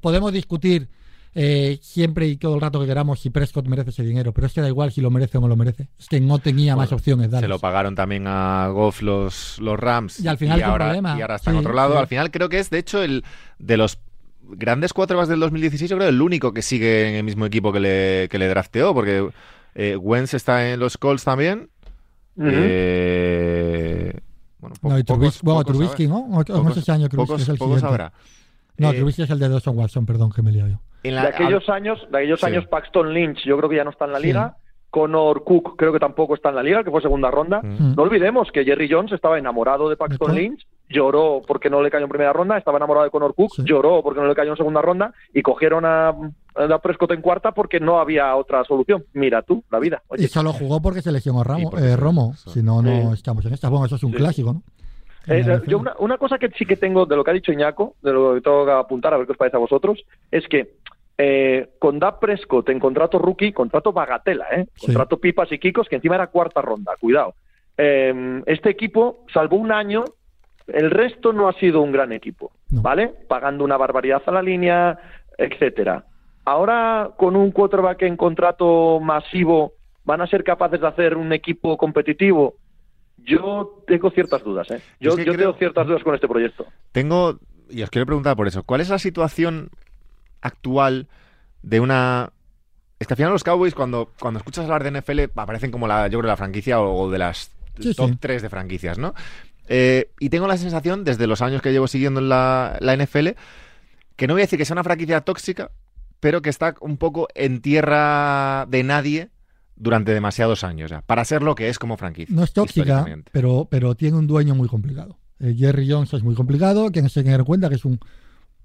podemos 0.00 0.32
discutir 0.32 0.88
eh, 1.34 1.78
siempre 1.80 2.26
y 2.26 2.36
todo 2.36 2.54
el 2.54 2.60
rato 2.60 2.78
que 2.80 2.86
queramos 2.86 3.20
si 3.20 3.30
Prescott 3.30 3.66
merece 3.66 3.90
ese 3.90 4.02
dinero, 4.02 4.32
pero 4.32 4.46
es 4.46 4.52
que 4.52 4.60
da 4.60 4.68
igual 4.68 4.92
si 4.92 5.00
lo 5.00 5.10
merece 5.10 5.38
o 5.38 5.40
no 5.40 5.48
lo 5.48 5.56
merece. 5.56 5.88
Es 5.98 6.08
que 6.08 6.20
no 6.20 6.38
tenía 6.38 6.76
más 6.76 6.92
opciones. 6.92 7.30
Se 7.30 7.48
lo 7.48 7.58
pagaron 7.58 7.94
también 7.94 8.26
a 8.26 8.68
Goff 8.68 9.00
los, 9.00 9.58
los 9.58 9.78
Rams 9.80 10.20
y 10.20 10.28
al 10.28 10.36
final 10.36 10.62
ahora, 10.62 10.96
y 10.96 11.20
ahora 11.20 11.36
está 11.36 11.50
en 11.50 11.56
otro 11.56 11.72
lado. 11.72 11.98
Al 11.98 12.06
final 12.06 12.30
creo 12.30 12.48
que 12.48 12.58
es, 12.58 12.68
de 12.70 12.78
hecho, 12.78 13.02
el 13.02 13.24
de 13.58 13.76
los 13.76 13.98
grandes 14.42 14.92
quarterbacks 14.92 15.28
del 15.28 15.40
2016, 15.40 15.90
yo 15.90 15.96
creo 15.96 16.08
el 16.08 16.20
único 16.20 16.52
que 16.52 16.62
sigue 16.62 17.08
en 17.08 17.14
el 17.14 17.24
mismo 17.24 17.46
equipo 17.46 17.72
que 17.72 17.80
le, 17.80 18.28
que 18.28 18.38
le 18.38 18.48
drafteó, 18.48 18.92
porque 18.92 19.30
eh, 19.74 19.96
Wentz 19.96 20.34
está 20.34 20.70
en 20.70 20.80
los 20.80 20.98
Colts 20.98 21.24
también. 21.24 21.70
eh, 22.38 24.12
bueno, 24.58 24.76
no, 24.82 24.98
y 24.98 25.04
Trubisky, 25.04 25.40
bueno, 25.42 25.64
Trubisky, 25.64 26.06
¿no? 26.06 26.26
no 26.28 26.74
sé 26.74 26.82
si 26.82 26.90
año 26.90 27.08
Trubisky 27.08 27.42
es 27.42 27.48
el 27.48 27.58
siguiente. 27.58 28.10
No, 28.78 28.90
eh, 28.90 28.94
Trubisky 28.96 29.22
es 29.22 29.30
el 29.30 29.38
de 29.38 29.48
Dawson 29.48 29.78
Watson, 29.78 30.06
perdón, 30.06 30.30
que 30.30 30.42
me 30.42 30.52
lío 30.52 30.66
yo 30.68 30.78
de 31.10 31.18
aquellos 31.18 31.68
años, 31.68 32.06
de 32.10 32.18
aquellos 32.18 32.42
años 32.44 32.66
Paxton 32.66 33.12
Lynch, 33.12 33.44
yo 33.44 33.56
creo 33.58 33.68
que 33.68 33.76
ya 33.76 33.84
no 33.84 33.90
está 33.90 34.04
en 34.04 34.12
la 34.12 34.18
liga. 34.18 34.56
Connor 34.90 35.42
Cook 35.42 35.76
creo 35.78 35.90
que 35.90 35.98
tampoco 35.98 36.34
está 36.34 36.50
en 36.50 36.56
la 36.56 36.62
liga, 36.62 36.84
que 36.84 36.90
fue 36.90 37.00
segunda 37.00 37.30
ronda. 37.30 37.62
Mm. 37.62 37.94
No 37.96 38.02
olvidemos 38.02 38.52
que 38.52 38.62
Jerry 38.62 38.90
Jones 38.90 39.10
estaba 39.12 39.38
enamorado 39.38 39.88
de 39.88 39.96
Paxton 39.96 40.34
Lynch, 40.34 40.66
lloró 40.90 41.40
porque 41.48 41.70
no 41.70 41.80
le 41.82 41.90
cayó 41.90 42.04
en 42.04 42.10
primera 42.10 42.34
ronda, 42.34 42.58
estaba 42.58 42.76
enamorado 42.76 43.04
de 43.04 43.10
Connor 43.10 43.34
Cook, 43.34 43.54
lloró 43.64 44.02
porque 44.02 44.20
no 44.20 44.26
le 44.26 44.34
cayó 44.34 44.50
en 44.50 44.58
segunda 44.58 44.82
ronda 44.82 45.14
y 45.32 45.40
cogieron 45.40 45.86
a, 45.86 46.08
a 46.08 46.78
Prescott 46.82 47.12
en 47.12 47.22
cuarta 47.22 47.52
porque 47.52 47.80
no 47.80 48.00
había 48.00 48.36
otra 48.36 48.64
solución. 48.64 49.02
Mira 49.14 49.40
tú, 49.40 49.64
la 49.70 49.78
vida. 49.78 50.02
Y 50.18 50.26
solo 50.26 50.52
jugó 50.52 50.82
porque 50.82 51.00
se 51.00 51.10
lesionó 51.10 51.42
Ramo, 51.42 51.72
eh, 51.78 51.96
Romo, 51.96 52.34
si 52.34 52.62
no, 52.62 52.82
no 52.82 53.14
estamos 53.14 53.46
en 53.46 53.54
esta. 53.54 53.70
Bueno, 53.70 53.86
eso 53.86 53.96
es 53.96 54.02
un 54.02 54.12
clásico, 54.12 54.52
¿no? 54.52 54.62
Eh, 55.28 55.60
yo 55.66 55.78
una, 55.78 55.94
una, 55.98 56.18
cosa 56.18 56.38
que 56.38 56.48
sí 56.50 56.66
que 56.66 56.76
tengo 56.76 57.06
de 57.06 57.14
lo 57.14 57.22
que 57.22 57.30
ha 57.30 57.34
dicho 57.34 57.52
Iñaco, 57.52 57.94
de 58.02 58.12
lo 58.12 58.34
que 58.34 58.40
tengo 58.40 58.64
que 58.64 58.72
apuntar, 58.72 59.14
a 59.14 59.18
ver 59.18 59.26
qué 59.26 59.32
os 59.32 59.38
parece 59.38 59.56
a 59.56 59.60
vosotros, 59.60 60.04
es 60.30 60.46
que 60.48 60.74
eh, 61.18 61.68
con 61.78 61.98
Dak 61.98 62.18
Prescott 62.18 62.68
en 62.70 62.80
contrato 62.80 63.18
rookie, 63.18 63.52
contrato 63.52 63.92
bagatela, 63.92 64.46
¿eh? 64.50 64.66
contrato 64.80 65.18
pipas 65.18 65.52
y 65.52 65.58
kikos, 65.58 65.88
que 65.88 65.96
encima 65.96 66.16
era 66.16 66.28
cuarta 66.28 66.62
ronda, 66.62 66.96
cuidado. 66.98 67.34
Eh, 67.76 68.42
este 68.46 68.70
equipo, 68.70 69.24
salvo 69.32 69.56
un 69.56 69.70
año, 69.70 70.04
el 70.66 70.90
resto 70.90 71.32
no 71.32 71.48
ha 71.48 71.52
sido 71.54 71.82
un 71.82 71.92
gran 71.92 72.12
equipo, 72.12 72.52
¿vale? 72.70 73.12
Pagando 73.28 73.64
una 73.64 73.76
barbaridad 73.76 74.22
a 74.26 74.32
la 74.32 74.42
línea, 74.42 74.98
etcétera. 75.38 76.04
Ahora, 76.44 77.10
con 77.16 77.36
un 77.36 77.52
quarterback 77.52 78.02
en 78.02 78.16
contrato 78.16 78.98
masivo, 79.00 79.74
¿van 80.04 80.22
a 80.22 80.26
ser 80.26 80.42
capaces 80.42 80.80
de 80.80 80.88
hacer 80.88 81.16
un 81.16 81.32
equipo 81.32 81.76
competitivo? 81.76 82.54
Yo 83.24 83.84
tengo 83.86 84.10
ciertas 84.10 84.42
dudas, 84.42 84.70
¿eh? 84.70 84.80
Yo, 85.00 85.16
yo 85.16 85.36
tengo 85.36 85.54
ciertas 85.54 85.86
dudas 85.86 86.02
con 86.02 86.14
este 86.14 86.28
proyecto. 86.28 86.66
Tengo, 86.92 87.38
y 87.70 87.82
os 87.82 87.90
quiero 87.90 88.06
preguntar 88.06 88.36
por 88.36 88.48
eso, 88.48 88.62
¿cuál 88.64 88.80
es 88.80 88.88
la 88.88 88.98
situación 88.98 89.70
actual 90.40 91.08
de 91.62 91.80
una... 91.80 92.32
Es 92.98 93.06
que 93.06 93.14
al 93.14 93.16
final 93.16 93.32
los 93.32 93.44
Cowboys, 93.44 93.74
cuando, 93.74 94.12
cuando 94.20 94.38
escuchas 94.38 94.64
hablar 94.64 94.84
de 94.84 95.00
NFL, 95.00 95.38
aparecen 95.38 95.70
como 95.70 95.86
la, 95.86 96.08
yo 96.08 96.18
creo, 96.18 96.28
la 96.28 96.36
franquicia 96.36 96.80
o, 96.80 97.10
de 97.10 97.18
las 97.18 97.50
top 97.96 98.12
3 98.20 98.42
de 98.42 98.48
franquicias, 98.48 98.98
¿no? 98.98 99.14
Eh, 99.68 100.10
y 100.20 100.28
tengo 100.28 100.46
la 100.46 100.56
sensación, 100.56 101.02
desde 101.02 101.26
los 101.26 101.42
años 101.42 101.62
que 101.62 101.72
llevo 101.72 101.88
siguiendo 101.88 102.20
en 102.20 102.28
la, 102.28 102.76
la 102.80 102.96
NFL, 102.96 103.30
que 104.16 104.26
no 104.26 104.34
voy 104.34 104.42
a 104.42 104.44
decir 104.44 104.58
que 104.58 104.64
sea 104.64 104.74
una 104.74 104.84
franquicia 104.84 105.20
tóxica, 105.22 105.72
pero 106.20 106.42
que 106.42 106.50
está 106.50 106.76
un 106.80 106.96
poco 106.96 107.26
en 107.34 107.60
tierra 107.60 108.66
de 108.66 108.84
nadie 108.84 109.30
durante 109.82 110.14
demasiados 110.14 110.62
años 110.62 110.90
ya, 110.90 111.02
para 111.02 111.24
ser 111.24 111.42
lo 111.42 111.56
que 111.56 111.68
es 111.68 111.78
como 111.78 111.96
franquicia. 111.96 112.34
No 112.34 112.44
es 112.44 112.52
tóxica, 112.52 113.04
pero, 113.32 113.66
pero 113.68 113.96
tiene 113.96 114.16
un 114.16 114.28
dueño 114.28 114.54
muy 114.54 114.68
complicado. 114.68 115.18
Eh, 115.40 115.54
Jerry 115.58 115.90
Jones 115.90 116.14
es 116.14 116.22
muy 116.22 116.36
complicado, 116.36 116.92
quien 116.92 117.08
se 117.10 117.22
tiene 117.22 117.36
en 117.36 117.44
cuenta 117.44 117.68
que 117.68 117.74
es 117.74 117.84
un, 117.84 117.98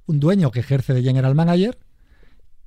un, 0.05 0.19
dueño 0.19 0.51
que 0.51 0.59
ejerce 0.59 0.93
de 0.93 1.01
general 1.01 1.33
manager 1.33 1.79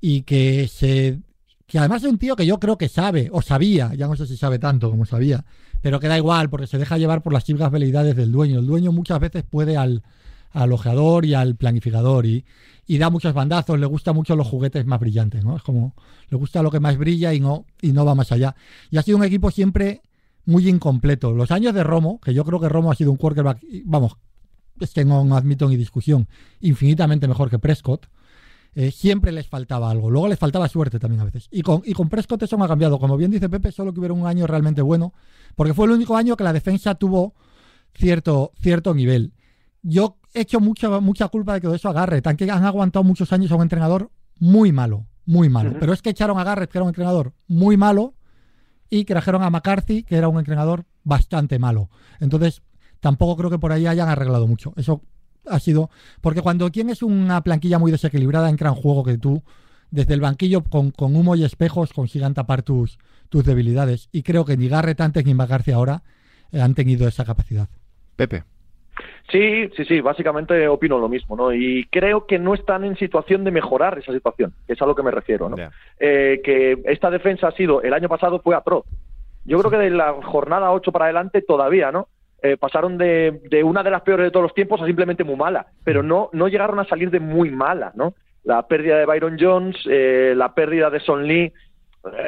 y 0.00 0.22
que 0.22 0.66
se 0.66 1.20
que 1.66 1.78
además 1.78 2.02
es 2.02 2.10
un 2.10 2.18
tío 2.18 2.34
que 2.34 2.44
yo 2.44 2.58
creo 2.58 2.76
que 2.76 2.88
sabe, 2.88 3.28
o 3.30 3.40
sabía, 3.40 3.94
ya 3.94 4.08
no 4.08 4.16
sé 4.16 4.26
si 4.26 4.36
sabe 4.36 4.58
tanto 4.58 4.90
como 4.90 5.06
sabía, 5.06 5.44
pero 5.80 6.00
que 6.00 6.08
da 6.08 6.18
igual 6.18 6.50
porque 6.50 6.66
se 6.66 6.78
deja 6.78 6.98
llevar 6.98 7.22
por 7.22 7.32
las 7.32 7.44
chivas 7.44 7.62
habilidades 7.62 8.16
del 8.16 8.32
dueño. 8.32 8.58
El 8.58 8.66
dueño 8.66 8.90
muchas 8.90 9.20
veces 9.20 9.44
puede 9.48 9.76
al, 9.76 10.02
al 10.52 10.72
ojeador 10.72 11.24
y 11.24 11.34
al 11.34 11.56
planificador 11.56 12.26
y, 12.26 12.44
y 12.86 12.98
da 12.98 13.08
muchos 13.10 13.32
bandazos, 13.32 13.78
le 13.78 13.86
gusta 13.86 14.12
mucho 14.12 14.34
los 14.34 14.46
juguetes 14.46 14.84
más 14.84 14.98
brillantes, 14.98 15.44
¿no? 15.44 15.56
Es 15.56 15.62
como, 15.62 15.94
le 16.28 16.36
gusta 16.36 16.62
lo 16.62 16.70
que 16.70 16.80
más 16.80 16.98
brilla 16.98 17.32
y 17.32 17.40
no, 17.40 17.66
y 17.80 17.92
no 17.92 18.04
va 18.04 18.14
más 18.14 18.32
allá. 18.32 18.56
Y 18.90 18.96
ha 18.96 19.02
sido 19.02 19.18
un 19.18 19.24
equipo 19.24 19.50
siempre 19.50 20.02
muy 20.44 20.68
incompleto. 20.68 21.32
Los 21.32 21.50
años 21.50 21.74
de 21.74 21.84
Romo, 21.84 22.20
que 22.20 22.34
yo 22.34 22.44
creo 22.44 22.60
que 22.60 22.68
Romo 22.68 22.90
ha 22.90 22.96
sido 22.96 23.12
un 23.12 23.16
quarterback, 23.16 23.60
vamos, 23.84 24.16
es 24.80 24.92
que 24.92 25.04
no, 25.04 25.36
admito 25.36 25.68
ni 25.68 25.76
discusión, 25.76 26.28
infinitamente 26.60 27.28
mejor 27.28 27.50
que 27.50 27.58
Prescott, 27.58 28.06
eh, 28.74 28.90
siempre 28.90 29.32
les 29.32 29.46
faltaba 29.46 29.90
algo. 29.90 30.10
Luego 30.10 30.28
les 30.28 30.38
faltaba 30.38 30.68
suerte 30.68 30.98
también 30.98 31.20
a 31.20 31.24
veces. 31.24 31.48
Y 31.50 31.62
con, 31.62 31.82
y 31.84 31.92
con 31.92 32.08
Prescott 32.08 32.42
eso 32.42 32.56
me 32.56 32.64
ha 32.64 32.68
cambiado. 32.68 32.98
Como 32.98 33.16
bien 33.16 33.30
dice 33.30 33.48
Pepe, 33.48 33.72
solo 33.72 33.92
que 33.92 34.00
hubiera 34.00 34.14
un 34.14 34.26
año 34.26 34.46
realmente 34.46 34.82
bueno, 34.82 35.12
porque 35.56 35.74
fue 35.74 35.86
el 35.86 35.92
único 35.92 36.16
año 36.16 36.36
que 36.36 36.44
la 36.44 36.52
defensa 36.52 36.94
tuvo 36.94 37.34
cierto, 37.94 38.52
cierto 38.60 38.94
nivel. 38.94 39.32
Yo 39.82 40.18
he 40.34 40.42
hecho 40.42 40.60
mucha, 40.60 41.00
mucha 41.00 41.28
culpa 41.28 41.54
de 41.54 41.60
que 41.60 41.74
eso 41.74 41.88
a 41.88 41.92
Garrett. 41.92 42.26
Han, 42.26 42.36
han 42.50 42.64
aguantado 42.64 43.02
muchos 43.04 43.32
años 43.32 43.50
a 43.50 43.56
un 43.56 43.62
entrenador 43.62 44.10
muy 44.38 44.72
malo, 44.72 45.06
muy 45.26 45.48
malo. 45.48 45.74
Pero 45.78 45.92
es 45.92 46.02
que 46.02 46.10
echaron 46.10 46.38
a 46.38 46.44
Garrett, 46.44 46.70
que 46.70 46.78
era 46.78 46.84
un 46.84 46.90
entrenador 46.90 47.32
muy 47.46 47.76
malo, 47.76 48.14
y 48.90 49.04
trajeron 49.04 49.42
a 49.42 49.50
McCarthy, 49.50 50.02
que 50.02 50.16
era 50.16 50.28
un 50.28 50.38
entrenador 50.38 50.84
bastante 51.04 51.58
malo. 51.58 51.90
Entonces, 52.18 52.62
tampoco 53.00 53.36
creo 53.36 53.50
que 53.50 53.58
por 53.58 53.72
ahí 53.72 53.86
hayan 53.86 54.08
arreglado 54.08 54.46
mucho. 54.46 54.72
Eso 54.76 55.02
ha 55.46 55.60
sido. 55.60 55.90
Porque 56.20 56.42
cuando 56.42 56.70
tienes 56.70 57.02
una 57.02 57.42
planquilla 57.42 57.78
muy 57.78 57.92
desequilibrada, 57.92 58.50
en 58.50 58.56
gran 58.56 58.74
juego 58.74 59.04
que 59.04 59.18
tú, 59.18 59.42
desde 59.90 60.14
el 60.14 60.20
banquillo, 60.20 60.64
con, 60.64 60.92
humo 60.98 61.36
y 61.36 61.44
espejos, 61.44 61.92
consigan 61.92 62.34
tapar 62.34 62.62
tus, 62.62 62.98
tus 63.28 63.44
debilidades. 63.44 64.08
Y 64.12 64.22
creo 64.22 64.44
que 64.44 64.56
ni 64.56 64.68
Garrett 64.68 65.00
antes 65.00 65.24
ni 65.24 65.34
McCarthy 65.34 65.72
ahora 65.72 66.02
eh, 66.52 66.60
han 66.60 66.74
tenido 66.74 67.08
esa 67.08 67.24
capacidad. 67.24 67.68
Pepe. 68.16 68.44
Sí, 69.30 69.70
sí, 69.76 69.84
sí, 69.84 70.00
básicamente 70.00 70.66
opino 70.68 70.98
lo 70.98 71.08
mismo, 71.08 71.36
¿no? 71.36 71.52
Y 71.52 71.86
creo 71.90 72.26
que 72.26 72.38
no 72.38 72.54
están 72.54 72.84
en 72.84 72.96
situación 72.96 73.44
de 73.44 73.52
mejorar 73.52 73.98
esa 73.98 74.12
situación, 74.12 74.52
que 74.66 74.72
es 74.72 74.82
a 74.82 74.86
lo 74.86 74.94
que 74.94 75.02
me 75.02 75.10
refiero, 75.10 75.48
¿no? 75.48 75.56
Eh, 75.98 76.40
que 76.42 76.78
esta 76.84 77.10
defensa 77.10 77.48
ha 77.48 77.52
sido, 77.52 77.82
el 77.82 77.94
año 77.94 78.08
pasado 78.08 78.40
fue 78.40 78.56
atroz. 78.56 78.84
Yo 79.44 79.58
creo 79.58 79.70
que 79.70 79.78
de 79.78 79.90
la 79.90 80.14
jornada 80.24 80.72
8 80.72 80.90
para 80.90 81.06
adelante 81.06 81.42
todavía, 81.42 81.92
¿no? 81.92 82.08
Eh, 82.42 82.56
pasaron 82.56 82.98
de, 82.98 83.40
de, 83.50 83.62
una 83.62 83.82
de 83.82 83.90
las 83.90 84.02
peores 84.02 84.24
de 84.24 84.30
todos 84.30 84.44
los 84.44 84.54
tiempos 84.54 84.80
a 84.80 84.86
simplemente 84.86 85.24
muy 85.24 85.36
mala, 85.36 85.66
pero 85.84 86.02
no, 86.02 86.30
no 86.32 86.48
llegaron 86.48 86.80
a 86.80 86.84
salir 86.86 87.10
de 87.10 87.20
muy 87.20 87.50
mala, 87.50 87.92
¿no? 87.94 88.14
La 88.42 88.66
pérdida 88.66 88.98
de 88.98 89.06
Byron 89.06 89.36
Jones, 89.38 89.76
eh, 89.88 90.32
la 90.34 90.54
pérdida 90.54 90.90
de 90.90 91.00
Son 91.00 91.26
Lee, 91.26 91.52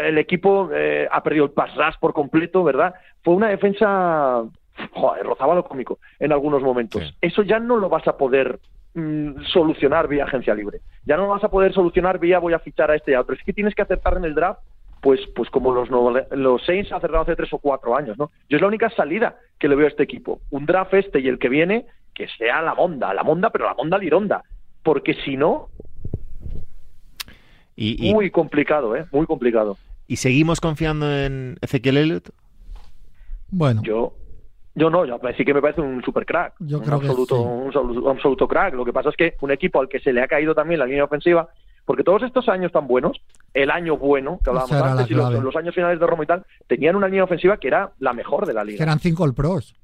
el 0.04 0.18
equipo 0.18 0.68
ha 1.10 1.22
perdido 1.22 1.46
el 1.46 1.52
pass 1.52 1.74
rush 1.74 1.94
por 1.98 2.12
completo, 2.12 2.62
¿verdad? 2.62 2.92
Fue 3.22 3.34
una 3.34 3.48
defensa 3.48 4.44
joder, 4.92 5.24
rozaba 5.24 5.54
lo 5.54 5.64
cómico 5.64 5.98
en 6.18 6.32
algunos 6.32 6.62
momentos. 6.62 7.14
Eso 7.20 7.42
ya 7.42 7.58
no 7.58 7.76
lo 7.76 7.88
vas 7.88 8.06
a 8.08 8.16
poder 8.16 8.60
mm, 8.94 9.42
solucionar 9.52 10.08
vía 10.08 10.24
agencia 10.24 10.54
libre. 10.54 10.80
Ya 11.04 11.16
no 11.16 11.24
lo 11.24 11.30
vas 11.30 11.44
a 11.44 11.50
poder 11.50 11.72
solucionar 11.72 12.18
vía 12.18 12.38
voy 12.38 12.52
a 12.52 12.58
fichar 12.58 12.90
a 12.90 12.96
este 12.96 13.12
y 13.12 13.14
a 13.14 13.20
otro. 13.20 13.34
Es 13.34 13.42
que 13.42 13.52
tienes 13.52 13.74
que 13.74 13.82
acertar 13.82 14.16
en 14.16 14.24
el 14.24 14.34
draft, 14.34 14.60
pues, 15.00 15.20
pues 15.34 15.50
como 15.50 15.72
los, 15.72 15.88
los 16.30 16.64
Saints 16.64 16.92
acertaron 16.92 17.22
hace 17.22 17.36
tres 17.36 17.52
o 17.52 17.58
cuatro 17.58 17.96
años, 17.96 18.18
¿no? 18.18 18.30
Yo 18.48 18.56
es 18.56 18.60
la 18.62 18.68
única 18.68 18.90
salida 18.90 19.36
que 19.58 19.68
le 19.68 19.74
veo 19.74 19.86
a 19.86 19.90
este 19.90 20.02
equipo. 20.02 20.40
Un 20.50 20.66
draft 20.66 20.94
este 20.94 21.20
y 21.20 21.28
el 21.28 21.38
que 21.38 21.48
viene, 21.48 21.86
que 22.14 22.28
sea 22.38 22.62
la 22.62 22.74
monda, 22.74 23.12
la 23.12 23.22
monda, 23.22 23.50
pero 23.50 23.66
la 23.66 23.74
monda 23.74 23.98
lironda. 23.98 24.42
Porque 24.82 25.14
si 25.14 25.36
no, 25.36 25.68
y, 27.76 28.12
muy 28.12 28.30
complicado, 28.30 28.94
¿eh? 28.96 29.06
Muy 29.12 29.26
complicado. 29.26 29.76
¿Y 30.06 30.16
seguimos 30.16 30.60
confiando 30.60 31.10
en 31.10 31.56
Ezequiel 31.62 31.96
Elliott? 31.96 32.30
Bueno. 33.48 33.82
Yo, 33.82 34.14
yo 34.74 34.90
no, 34.90 35.04
yo 35.04 35.20
sí 35.36 35.44
que 35.44 35.54
me 35.54 35.60
parece 35.60 35.80
un 35.80 36.02
super 36.02 36.24
crack. 36.24 36.54
Yo 36.60 36.78
un 36.78 36.84
creo 36.84 36.96
absoluto, 36.96 37.36
que 37.36 37.78
un, 37.78 38.08
absoluto 38.08 38.48
crack. 38.48 38.74
Lo 38.74 38.84
que 38.84 38.92
pasa 38.92 39.10
es 39.10 39.16
que 39.16 39.34
un 39.40 39.50
equipo 39.50 39.80
al 39.80 39.88
que 39.88 40.00
se 40.00 40.12
le 40.12 40.22
ha 40.22 40.28
caído 40.28 40.54
también 40.54 40.80
la 40.80 40.86
línea 40.86 41.04
ofensiva, 41.04 41.48
porque 41.84 42.04
todos 42.04 42.22
estos 42.22 42.48
años 42.48 42.72
tan 42.72 42.86
buenos, 42.86 43.20
el 43.52 43.70
año 43.70 43.96
bueno 43.96 44.38
que 44.42 44.50
hablábamos 44.50 44.72
antes 44.72 45.10
y 45.10 45.14
los, 45.14 45.56
años 45.56 45.74
finales 45.74 46.00
de 46.00 46.06
Roma 46.06 46.24
y 46.24 46.26
tal, 46.26 46.44
tenían 46.66 46.96
una 46.96 47.08
línea 47.08 47.24
ofensiva 47.24 47.58
que 47.58 47.68
era 47.68 47.92
la 47.98 48.12
mejor 48.12 48.46
de 48.46 48.54
la 48.54 48.64
liga. 48.64 48.82
eran 48.82 48.98
cinco 48.98 49.24
All 49.24 49.34
Pros. 49.34 49.74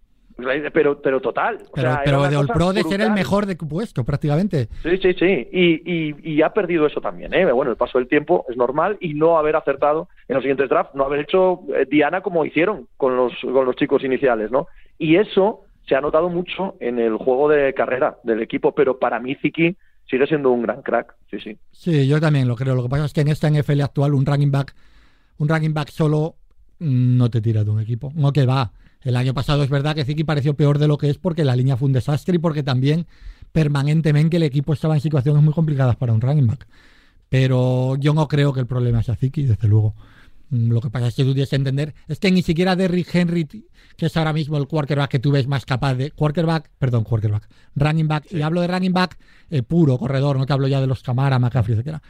Pero, 0.72 1.00
pero 1.02 1.20
total. 1.20 1.58
Pero, 1.74 1.98
pero 2.04 2.28
de 2.28 2.36
All 2.36 2.46
Pro 2.46 2.72
de 2.72 2.84
ser 2.84 3.00
el 3.00 3.10
mejor 3.10 3.44
de 3.46 3.56
puesto, 3.56 4.04
prácticamente. 4.04 4.68
Sí, 4.84 4.96
sí, 4.98 5.12
sí. 5.14 5.48
Y, 5.52 6.14
y, 6.22 6.42
ha 6.42 6.52
perdido 6.52 6.86
eso 6.86 7.00
también. 7.00 7.34
¿eh? 7.34 7.50
Bueno, 7.50 7.72
el 7.72 7.76
paso 7.76 7.98
del 7.98 8.06
tiempo 8.06 8.44
es 8.48 8.56
normal 8.56 8.96
y 9.00 9.14
no 9.14 9.36
haber 9.36 9.56
acertado 9.56 10.08
en 10.28 10.34
los 10.36 10.44
siguientes 10.44 10.68
drafts, 10.68 10.94
no 10.94 11.04
haber 11.04 11.20
hecho 11.20 11.62
eh, 11.74 11.86
Diana 11.90 12.20
como 12.20 12.44
hicieron 12.44 12.86
con 12.96 13.16
los, 13.16 13.32
con 13.40 13.64
los 13.64 13.74
chicos 13.74 14.04
iniciales, 14.04 14.52
¿no? 14.52 14.68
Y 14.96 15.16
eso 15.16 15.64
se 15.88 15.96
ha 15.96 16.00
notado 16.00 16.28
mucho 16.28 16.76
en 16.78 17.00
el 17.00 17.16
juego 17.16 17.48
de 17.48 17.74
carrera 17.74 18.18
del 18.22 18.40
equipo, 18.40 18.72
pero 18.72 19.00
para 19.00 19.18
mí 19.18 19.34
Ziki 19.34 19.76
sigue 20.08 20.26
siendo 20.28 20.52
un 20.52 20.62
gran 20.62 20.82
crack, 20.82 21.16
sí, 21.30 21.40
sí. 21.40 21.58
Sí, 21.72 22.06
yo 22.06 22.20
también 22.20 22.46
lo 22.46 22.54
creo. 22.54 22.76
Lo 22.76 22.84
que 22.84 22.88
pasa 22.88 23.06
es 23.06 23.12
que 23.12 23.22
en 23.22 23.28
esta 23.28 23.50
NFL 23.50 23.80
actual 23.80 24.14
un 24.14 24.24
running 24.24 24.52
back, 24.52 24.74
un 25.38 25.48
running 25.48 25.74
back 25.74 25.90
solo 25.90 26.36
mm, 26.78 27.16
no 27.16 27.28
te 27.28 27.40
tira 27.40 27.64
de 27.64 27.70
un 27.70 27.80
equipo. 27.80 28.12
No 28.14 28.32
que 28.32 28.46
va. 28.46 28.70
El 29.02 29.16
año 29.16 29.32
pasado 29.34 29.62
es 29.62 29.70
verdad 29.70 29.94
que 29.94 30.04
Ziki 30.04 30.24
pareció 30.24 30.54
peor 30.54 30.78
de 30.78 30.88
lo 30.88 30.98
que 30.98 31.08
es 31.08 31.18
porque 31.18 31.44
la 31.44 31.56
línea 31.56 31.76
fue 31.76 31.86
un 31.86 31.92
desastre 31.92 32.36
y 32.36 32.38
porque 32.38 32.62
también 32.62 33.06
permanentemente 33.52 34.36
el 34.36 34.42
equipo 34.42 34.72
estaba 34.72 34.94
en 34.94 35.00
situaciones 35.00 35.42
muy 35.42 35.54
complicadas 35.54 35.96
para 35.96 36.12
un 36.12 36.20
running 36.20 36.46
back. 36.46 36.66
Pero 37.28 37.96
yo 37.96 38.14
no 38.14 38.26
creo 38.26 38.52
que 38.52 38.60
el 38.60 38.66
problema 38.66 39.02
sea 39.02 39.16
Ziki, 39.16 39.44
desde 39.44 39.68
luego. 39.68 39.94
Mm, 40.50 40.70
lo 40.72 40.80
que 40.80 40.90
pasa 40.90 41.08
es 41.08 41.14
que 41.14 41.24
tú 41.24 41.34
tienes 41.34 41.50
que 41.50 41.56
entender, 41.56 41.94
es 42.06 42.18
que 42.18 42.30
ni 42.30 42.42
siquiera 42.42 42.74
Derrick 42.74 43.14
Henry, 43.14 43.46
que 43.96 44.06
es 44.06 44.16
ahora 44.16 44.32
mismo 44.32 44.56
el 44.56 44.66
quarterback 44.66 45.10
que 45.10 45.18
tú 45.18 45.30
ves 45.30 45.46
más 45.46 45.64
capaz 45.64 45.94
de. 45.94 46.10
Quarterback, 46.10 46.70
perdón, 46.78 47.04
quarterback, 47.04 47.48
running 47.76 48.08
back, 48.08 48.32
y 48.32 48.42
hablo 48.42 48.62
de 48.62 48.68
running 48.68 48.92
back 48.92 49.18
eh, 49.50 49.62
puro, 49.62 49.98
corredor, 49.98 50.38
no 50.38 50.46
te 50.46 50.52
hablo 50.52 50.68
ya 50.68 50.80
de 50.80 50.86
los 50.86 51.02
Camara, 51.02 51.38
McCaffrey, 51.38 51.74
etcétera, 51.74 52.02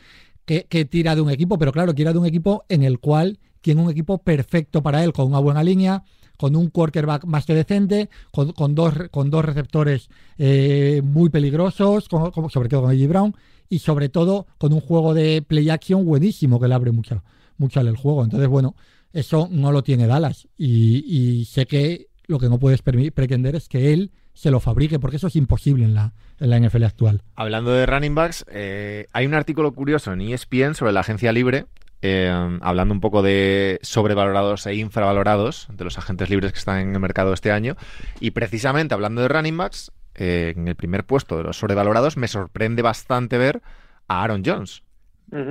que, 0.44 0.66
que, 0.68 0.84
tira 0.84 1.14
de 1.14 1.20
un 1.20 1.30
equipo, 1.30 1.58
pero 1.58 1.72
claro, 1.72 1.94
tira 1.94 2.12
de 2.12 2.18
un 2.18 2.26
equipo 2.26 2.64
en 2.68 2.82
el 2.82 3.00
cual 3.00 3.38
tiene 3.60 3.82
un 3.82 3.90
equipo 3.90 4.18
perfecto 4.18 4.82
para 4.82 5.02
él, 5.02 5.12
con 5.12 5.26
una 5.26 5.40
buena 5.40 5.64
línea, 5.64 6.04
con 6.38 6.56
un 6.56 6.70
quarterback 6.70 7.26
más 7.26 7.44
que 7.44 7.54
decente, 7.54 8.08
con, 8.32 8.52
con 8.52 8.74
dos, 8.74 8.94
con 9.10 9.28
dos 9.28 9.44
receptores 9.44 10.08
eh, 10.38 11.02
muy 11.04 11.28
peligrosos, 11.28 12.04
sobre 12.04 12.70
todo 12.70 12.82
con 12.82 12.90
AJ 12.90 13.08
Brown, 13.08 13.36
y 13.68 13.80
sobre 13.80 14.08
todo 14.08 14.46
con 14.56 14.72
un 14.72 14.80
juego 14.80 15.12
de 15.12 15.42
play 15.42 15.68
action 15.68 16.06
buenísimo 16.06 16.58
que 16.58 16.68
le 16.68 16.74
abre 16.74 16.92
mucho 16.92 17.22
mucho 17.58 17.80
al 17.80 17.96
juego. 17.96 18.24
Entonces, 18.24 18.48
bueno, 18.48 18.74
eso 19.12 19.48
no 19.50 19.72
lo 19.72 19.82
tiene 19.82 20.06
Dallas. 20.06 20.48
Y, 20.56 21.44
sé 21.44 21.66
que 21.66 22.06
lo 22.26 22.38
que 22.38 22.48
no 22.48 22.58
puedes 22.58 22.82
pretender 22.82 23.56
es 23.56 23.68
que 23.68 23.92
él 23.92 24.12
se 24.32 24.50
lo 24.50 24.60
fabrique, 24.60 24.98
porque 24.98 25.16
eso 25.16 25.26
es 25.26 25.36
imposible 25.36 25.84
en 25.84 25.94
la, 25.94 26.12
en 26.38 26.50
la 26.50 26.60
NFL 26.60 26.84
actual. 26.84 27.22
Hablando 27.34 27.72
de 27.72 27.86
running 27.86 28.14
backs, 28.14 28.44
eh, 28.48 29.06
hay 29.12 29.26
un 29.26 29.34
artículo 29.34 29.72
curioso 29.72 30.12
en 30.12 30.20
ESPN 30.20 30.74
sobre 30.74 30.92
la 30.92 31.00
agencia 31.00 31.32
libre, 31.32 31.66
eh, 32.02 32.58
hablando 32.60 32.94
un 32.94 33.00
poco 33.00 33.22
de 33.22 33.80
sobrevalorados 33.82 34.66
e 34.66 34.74
infravalorados 34.76 35.68
de 35.72 35.84
los 35.84 35.98
agentes 35.98 36.30
libres 36.30 36.52
que 36.52 36.58
están 36.58 36.80
en 36.80 36.94
el 36.94 37.00
mercado 37.00 37.32
este 37.32 37.50
año. 37.50 37.76
Y 38.20 38.30
precisamente 38.30 38.94
hablando 38.94 39.22
de 39.22 39.28
running 39.28 39.56
backs, 39.56 39.92
eh, 40.14 40.54
en 40.56 40.68
el 40.68 40.74
primer 40.74 41.04
puesto 41.04 41.36
de 41.36 41.44
los 41.44 41.56
sobrevalorados, 41.56 42.16
me 42.16 42.28
sorprende 42.28 42.82
bastante 42.82 43.38
ver 43.38 43.62
a 44.08 44.22
Aaron 44.22 44.42
Jones. 44.44 44.82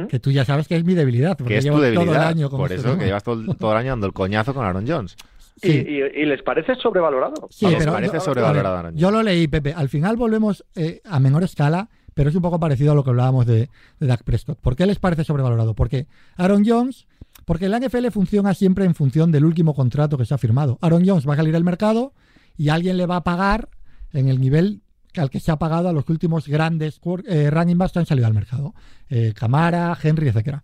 Que 0.10 0.20
tú 0.20 0.32
ya 0.32 0.44
sabes 0.44 0.68
que 0.68 0.76
es 0.76 0.84
mi 0.84 0.96
debilidad. 0.96 1.38
Que 1.38 1.58
es 1.58 1.66
tu 1.66 1.80
debilidad. 1.80 2.36
por 2.50 2.72
este 2.72 2.88
eso 2.88 2.98
que 2.98 3.06
llevas 3.06 3.24
todo, 3.24 3.72
el 3.72 3.78
año 3.78 3.92
dando 3.92 4.08
el 4.08 4.14
coñazo 4.14 4.54
con 4.54 4.66
Aaron 4.66 4.86
Jones. 4.88 5.16
¿Y, 5.62 6.26
les 6.26 6.42
parece 6.44 6.76
sobrevalorado? 6.76 7.48
Sí, 7.52 7.68
les 7.68 7.86
parece 7.86 8.20
sobrevalorado 8.20 8.76
Aaron 8.76 8.92
Jones. 8.92 9.02
Yo 9.02 9.12
lo 9.12 9.22
leí, 9.22 9.48
Pepe. 9.48 9.74
Al 9.74 9.90
final 9.90 10.18
volvemos 10.18 10.66
eh, 10.76 11.02
a 11.06 11.20
menor 11.20 11.44
escala, 11.44 11.90
pero 12.18 12.32
es 12.32 12.36
un 12.36 12.42
poco 12.42 12.60
parecido 12.60 12.94
a 12.94 12.96
lo 12.96 13.04
que 13.04 13.12
hablábamos 13.12 13.46
de, 13.46 13.70
de 14.00 14.08
Dak 14.08 14.24
Prescott. 14.24 14.58
¿Por 14.60 14.76
qué 14.76 14.88
les 14.88 14.98
parece 14.98 15.24
sobrevalorado? 15.24 15.76
Porque 15.76 16.08
Aaron 16.36 16.64
Jones, 16.66 17.06
porque 17.46 17.70
la 17.70 17.80
NFL 17.80 18.08
funciona 18.08 18.56
siempre 18.56 18.86
en 18.86 18.96
función 18.96 19.32
del 19.32 19.46
último 19.46 19.76
contrato 19.76 20.18
que 20.18 20.26
se 20.26 20.34
ha 20.34 20.40
firmado. 20.40 20.80
Aaron 20.82 21.04
Jones 21.06 21.30
va 21.30 21.36
a 21.36 21.38
salir 21.38 21.56
al 21.56 21.64
mercado 21.64 22.14
y 22.58 22.70
alguien 22.70 22.98
le 22.98 23.06
va 23.06 23.18
a 23.18 23.24
pagar 23.24 23.70
en 24.14 24.30
el 24.30 24.42
nivel 24.42 24.82
al 25.16 25.30
que 25.30 25.40
se 25.40 25.52
ha 25.52 25.60
pagado 25.60 25.90
a 25.90 25.94
los 25.94 26.10
últimos 26.10 26.48
grandes 26.48 27.00
eh, 27.28 27.52
running 27.52 27.78
backs 27.78 27.94
que 27.94 28.00
han 28.00 28.08
salido 28.08 28.26
al 28.26 28.34
mercado. 28.34 28.74
Eh, 29.12 29.34
Camara, 29.36 29.96
Henry, 30.02 30.30
etcétera. 30.30 30.64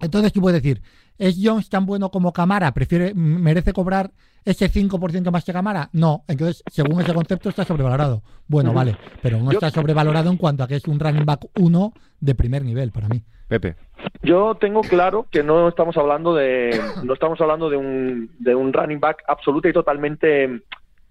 Entonces, 0.00 0.32
¿qué 0.32 0.40
puedes 0.40 0.62
decir? 0.62 0.80
¿Es 1.18 1.36
Jones 1.38 1.68
tan 1.68 1.84
bueno 1.84 2.10
como 2.10 2.32
Camara? 2.32 2.72
¿Prefiere, 2.72 3.12
merece 3.12 3.74
cobrar 3.74 4.10
ese 4.44 4.70
5% 4.70 5.30
más 5.30 5.44
que 5.44 5.52
Camara? 5.52 5.88
No. 5.92 6.24
Entonces, 6.28 6.62
según 6.70 7.00
ese 7.00 7.14
concepto, 7.14 7.48
está 7.48 7.64
sobrevalorado. 7.64 8.22
Bueno, 8.46 8.72
vale, 8.72 8.96
pero 9.22 9.38
no 9.38 9.50
está 9.50 9.70
sobrevalorado 9.70 10.30
en 10.30 10.36
cuanto 10.36 10.64
a 10.64 10.68
que 10.68 10.76
es 10.76 10.86
un 10.86 10.98
running 10.98 11.24
back 11.24 11.46
1 11.58 11.92
de 12.20 12.34
primer 12.34 12.64
nivel 12.64 12.90
para 12.90 13.08
mí. 13.08 13.22
Pepe. 13.48 13.76
Yo 14.22 14.54
tengo 14.54 14.80
claro 14.80 15.26
que 15.30 15.42
no 15.42 15.68
estamos 15.68 15.96
hablando 15.96 16.34
de 16.34 16.80
no 17.04 17.12
estamos 17.12 17.40
hablando 17.40 17.68
de 17.68 17.76
un, 17.76 18.30
de 18.38 18.54
un 18.54 18.72
running 18.72 19.00
back 19.00 19.22
absoluto 19.28 19.68
y 19.68 19.72
totalmente 19.72 20.62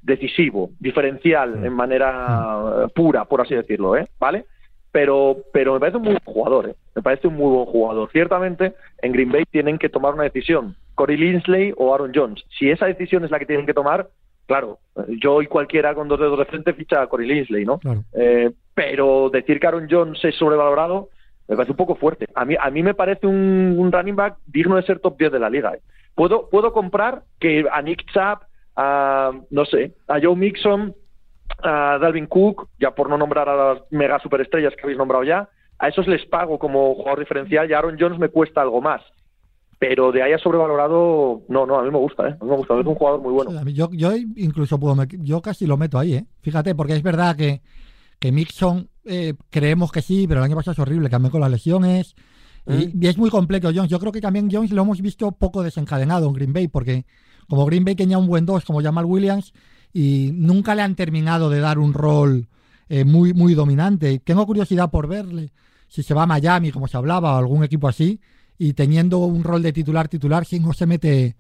decisivo, 0.02 0.72
diferencial 0.80 1.60
mm. 1.60 1.66
en 1.66 1.74
manera 1.74 2.88
pura, 2.96 3.26
por 3.26 3.42
así 3.42 3.56
decirlo, 3.56 3.96
¿eh? 3.96 4.08
¿Vale? 4.20 4.46
Pero, 4.92 5.38
pero 5.54 5.74
me 5.74 5.80
parece 5.80 5.98
un 5.98 6.04
muy 6.04 6.14
buen 6.14 6.26
jugador, 6.26 6.70
¿eh? 6.70 6.76
me 6.96 7.02
parece 7.02 7.28
un 7.28 7.36
muy 7.36 7.54
buen 7.54 7.66
jugador. 7.66 8.10
Ciertamente, 8.12 8.74
en 9.02 9.12
Green 9.14 9.32
Bay 9.32 9.46
tienen 9.50 9.78
que 9.78 9.90
tomar 9.90 10.14
una 10.14 10.24
decisión, 10.24 10.76
Corey 10.96 11.18
Linsley 11.18 11.74
o 11.78 11.94
Aaron 11.94 12.12
Jones. 12.14 12.44
Si 12.58 12.70
esa 12.70 12.86
decisión 12.86 13.24
es 13.24 13.32
la 13.32 13.40
que 13.40 13.46
tienen 13.46 13.66
que 13.66 13.74
tomar, 13.74 14.10
claro, 14.48 14.80
yo 15.22 15.42
y 15.42 15.48
cualquiera 15.48 15.96
con 15.96 16.08
dos 16.08 16.20
dedos 16.20 16.40
de 16.40 16.46
frente 16.46 16.74
ficha 16.74 17.02
a 17.02 17.08
Corey 17.08 17.28
Linsley, 17.28 17.66
¿no? 17.66 17.80
Eh, 18.14 18.52
pero 18.74 19.30
decir 19.30 19.60
que 19.60 19.68
Aaron 19.68 19.88
Jones 19.90 20.24
es 20.24 20.36
sobrevalorado 20.36 21.10
me 21.52 21.58
parece 21.58 21.72
un 21.72 21.78
poco 21.78 21.96
fuerte. 21.96 22.28
A 22.34 22.46
mí, 22.46 22.56
a 22.58 22.70
mí 22.70 22.82
me 22.82 22.94
parece 22.94 23.28
un, 23.28 23.90
running 23.92 24.16
back 24.16 24.38
digno 24.48 24.78
de 24.78 24.84
ser 24.84 25.00
top 25.00 25.18
10 25.18 25.34
de 25.34 25.40
la 25.40 25.50
liga. 25.50 25.74
¿eh? 25.74 25.82
Puedo, 26.16 26.50
puedo 26.50 26.72
comprar 26.72 27.24
que 27.42 27.66
a 27.70 27.82
Nick 27.82 28.06
Chubb, 28.14 28.40
a, 28.78 29.32
no 29.50 29.66
sé, 29.66 29.92
a 30.08 30.18
Joe 30.22 30.36
Mixon, 30.38 30.96
a 31.62 31.98
Dalvin 32.00 32.28
Cook, 32.28 32.70
ya 32.80 32.92
por 32.92 33.10
no 33.10 33.18
nombrar 33.18 33.50
a 33.50 33.74
las 33.74 33.92
mega 33.92 34.18
superestrellas 34.20 34.74
que 34.76 34.84
habéis 34.84 34.98
nombrado 34.98 35.26
ya, 35.26 35.50
a 35.78 35.90
esos 35.90 36.08
les 36.08 36.26
pago 36.26 36.58
como 36.58 36.96
jugador 36.96 37.20
diferencial 37.20 37.70
y 37.70 37.74
a 37.74 37.80
Aaron 37.80 37.98
Jones 38.00 38.18
me 38.18 38.30
cuesta 38.30 38.62
algo 38.62 38.80
más. 38.80 39.02
Pero 39.82 40.12
de 40.12 40.22
ahí 40.22 40.32
a 40.32 40.38
sobrevalorado, 40.38 41.42
no, 41.48 41.66
no, 41.66 41.80
a 41.80 41.84
mí 41.84 41.90
me 41.90 41.98
gusta, 41.98 42.30
¿eh? 42.30 42.38
A 42.40 42.44
mí 42.44 42.52
me 42.52 42.56
gusta, 42.56 42.80
es 42.80 42.86
un 42.86 42.94
jugador 42.94 43.20
muy 43.20 43.34
bueno. 43.34 43.68
yo, 43.72 43.90
yo 43.92 44.16
incluso 44.36 44.80
puedo, 44.80 44.96
yo 45.24 45.42
casi 45.42 45.66
lo 45.66 45.76
meto 45.76 45.98
ahí, 45.98 46.14
¿eh? 46.14 46.26
Fíjate, 46.42 46.76
porque 46.76 46.94
es 46.94 47.02
verdad 47.02 47.36
que, 47.36 47.64
que 48.20 48.32
Mixon 48.32 48.90
eh, 49.06 49.34
creemos 49.50 49.92
que 49.92 50.04
sí, 50.04 50.28
pero 50.28 50.40
el 50.40 50.44
año 50.44 50.56
pasado 50.56 50.74
es 50.74 50.80
horrible, 50.80 51.10
cambió 51.10 51.32
con 51.32 51.42
las 51.42 51.50
lesiones. 51.50 52.16
Y, 52.68 52.96
mm. 52.96 53.06
es 53.06 53.18
muy 53.18 53.32
complejo 53.32 53.70
Jones. 53.74 53.90
Yo 53.90 53.98
creo 53.98 54.12
que 54.12 54.22
también 54.22 54.50
Jones 54.52 54.70
lo 54.70 54.84
hemos 54.84 55.02
visto 55.02 55.32
poco 55.32 55.64
desencadenado 55.64 56.28
en 56.28 56.34
Green 56.34 56.54
Bay, 56.54 56.68
porque 56.68 57.08
como 57.50 57.66
Green 57.66 57.84
Bay 57.84 57.96
tenía 57.96 58.20
un 58.20 58.28
buen 58.28 58.46
dos 58.46 58.64
como 58.64 58.84
Jamal 58.84 59.06
Williams 59.06 59.52
y 59.92 60.30
nunca 60.36 60.76
le 60.76 60.84
han 60.84 60.94
terminado 60.94 61.50
de 61.50 61.60
dar 61.60 61.80
un 61.80 61.96
rol 61.96 62.50
eh, 62.88 63.04
muy, 63.04 63.34
muy 63.34 63.56
dominante. 63.56 64.20
Tengo 64.20 64.46
curiosidad 64.46 64.92
por 64.92 65.08
verle 65.08 65.52
si 65.88 66.04
se 66.04 66.14
va 66.14 66.22
a 66.22 66.28
Miami, 66.28 66.72
como 66.72 66.88
se 66.88 66.98
hablaba, 66.98 67.34
o 67.34 67.38
algún 67.40 67.64
equipo 67.64 67.88
así, 67.88 68.22
y 68.64 68.74
teniendo 68.74 69.18
un 69.18 69.44
rol 69.44 69.64
de 69.64 69.74
titular 69.74 70.08
titular, 70.08 70.46
si 70.46 70.60
no 70.60 70.72
se 70.72 70.86
mete 70.86 71.36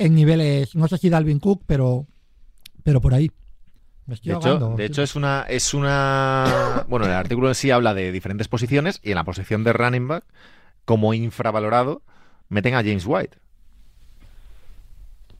en 0.00 0.12
niveles, 0.12 0.74
no 0.74 0.88
sé 0.88 0.98
si 0.98 1.08
Dalvin 1.08 1.38
Cook, 1.38 1.62
pero, 1.68 2.04
pero 2.82 3.00
por 3.00 3.14
ahí. 3.14 3.30
de, 4.06 4.84
hecho, 4.84 5.04
es 5.04 5.14
una 5.14 5.42
es 5.48 5.72
una 5.72 6.84
bueno, 6.88 7.06
el 7.06 7.12
artículo 7.12 7.46
en 7.46 7.54
sí 7.54 7.70
habla 7.70 7.94
de 7.94 8.10
diferentes 8.10 8.48
posiciones 8.48 8.98
y 9.04 9.10
en 9.10 9.14
la 9.14 9.24
posición 9.24 9.62
de 9.62 9.72
running 9.72 10.08
back 10.08 10.24
como 10.84 11.14
infravalorado 11.14 12.02
meten 12.48 12.74
a 12.74 12.82
James 12.82 13.06
White. 13.06 13.38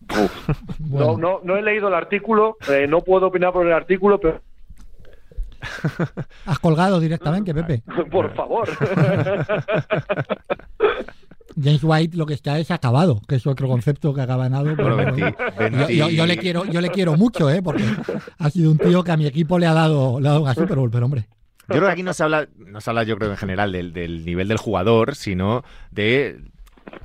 no, 0.78 1.18
no, 1.18 1.40
no 1.42 1.56
he 1.56 1.62
leído 1.62 1.88
el 1.88 1.94
artículo, 1.94 2.58
eh, 2.68 2.86
no 2.88 3.00
puedo 3.00 3.26
opinar 3.26 3.52
por 3.52 3.66
el 3.66 3.72
artículo, 3.72 4.20
pero 4.20 4.40
Has 6.46 6.58
colgado 6.58 7.00
directamente, 7.00 7.54
Pepe. 7.54 7.82
Por 8.10 8.34
favor. 8.34 8.68
James 11.62 11.82
White 11.82 12.16
lo 12.16 12.24
que 12.26 12.34
está 12.34 12.58
es 12.58 12.70
acabado, 12.70 13.20
que 13.28 13.34
es 13.36 13.46
otro 13.46 13.68
concepto 13.68 14.14
que 14.14 14.22
acaba 14.22 14.48
ganado. 14.48 14.74
yo, 15.88 16.26
le 16.26 16.38
quiero, 16.38 16.64
yo 16.64 16.80
le 16.80 16.88
quiero 16.90 17.16
mucho, 17.16 17.50
¿eh? 17.50 17.62
porque 17.62 17.84
ha 18.38 18.50
sido 18.50 18.70
un 18.70 18.78
tío 18.78 19.04
que 19.04 19.12
a 19.12 19.16
mi 19.16 19.26
equipo 19.26 19.58
le 19.58 19.66
ha 19.66 19.74
dado, 19.74 20.18
le 20.18 20.28
ha 20.28 20.32
dado 20.32 20.44
un 20.44 20.54
Super 20.54 20.76
Bowl, 20.76 20.90
pero 20.90 21.04
hombre. 21.04 21.28
Yo 21.68 21.76
creo 21.76 21.86
que 21.86 21.92
aquí 21.92 22.02
no 22.02 22.12
se 22.12 22.24
habla, 22.24 22.48
no 22.56 22.80
se 22.80 22.90
habla 22.90 23.04
yo 23.04 23.16
creo 23.16 23.30
en 23.30 23.36
general 23.36 23.70
del, 23.72 23.92
del 23.92 24.24
nivel 24.24 24.48
del 24.48 24.58
jugador, 24.58 25.14
sino 25.14 25.62
de 25.90 26.51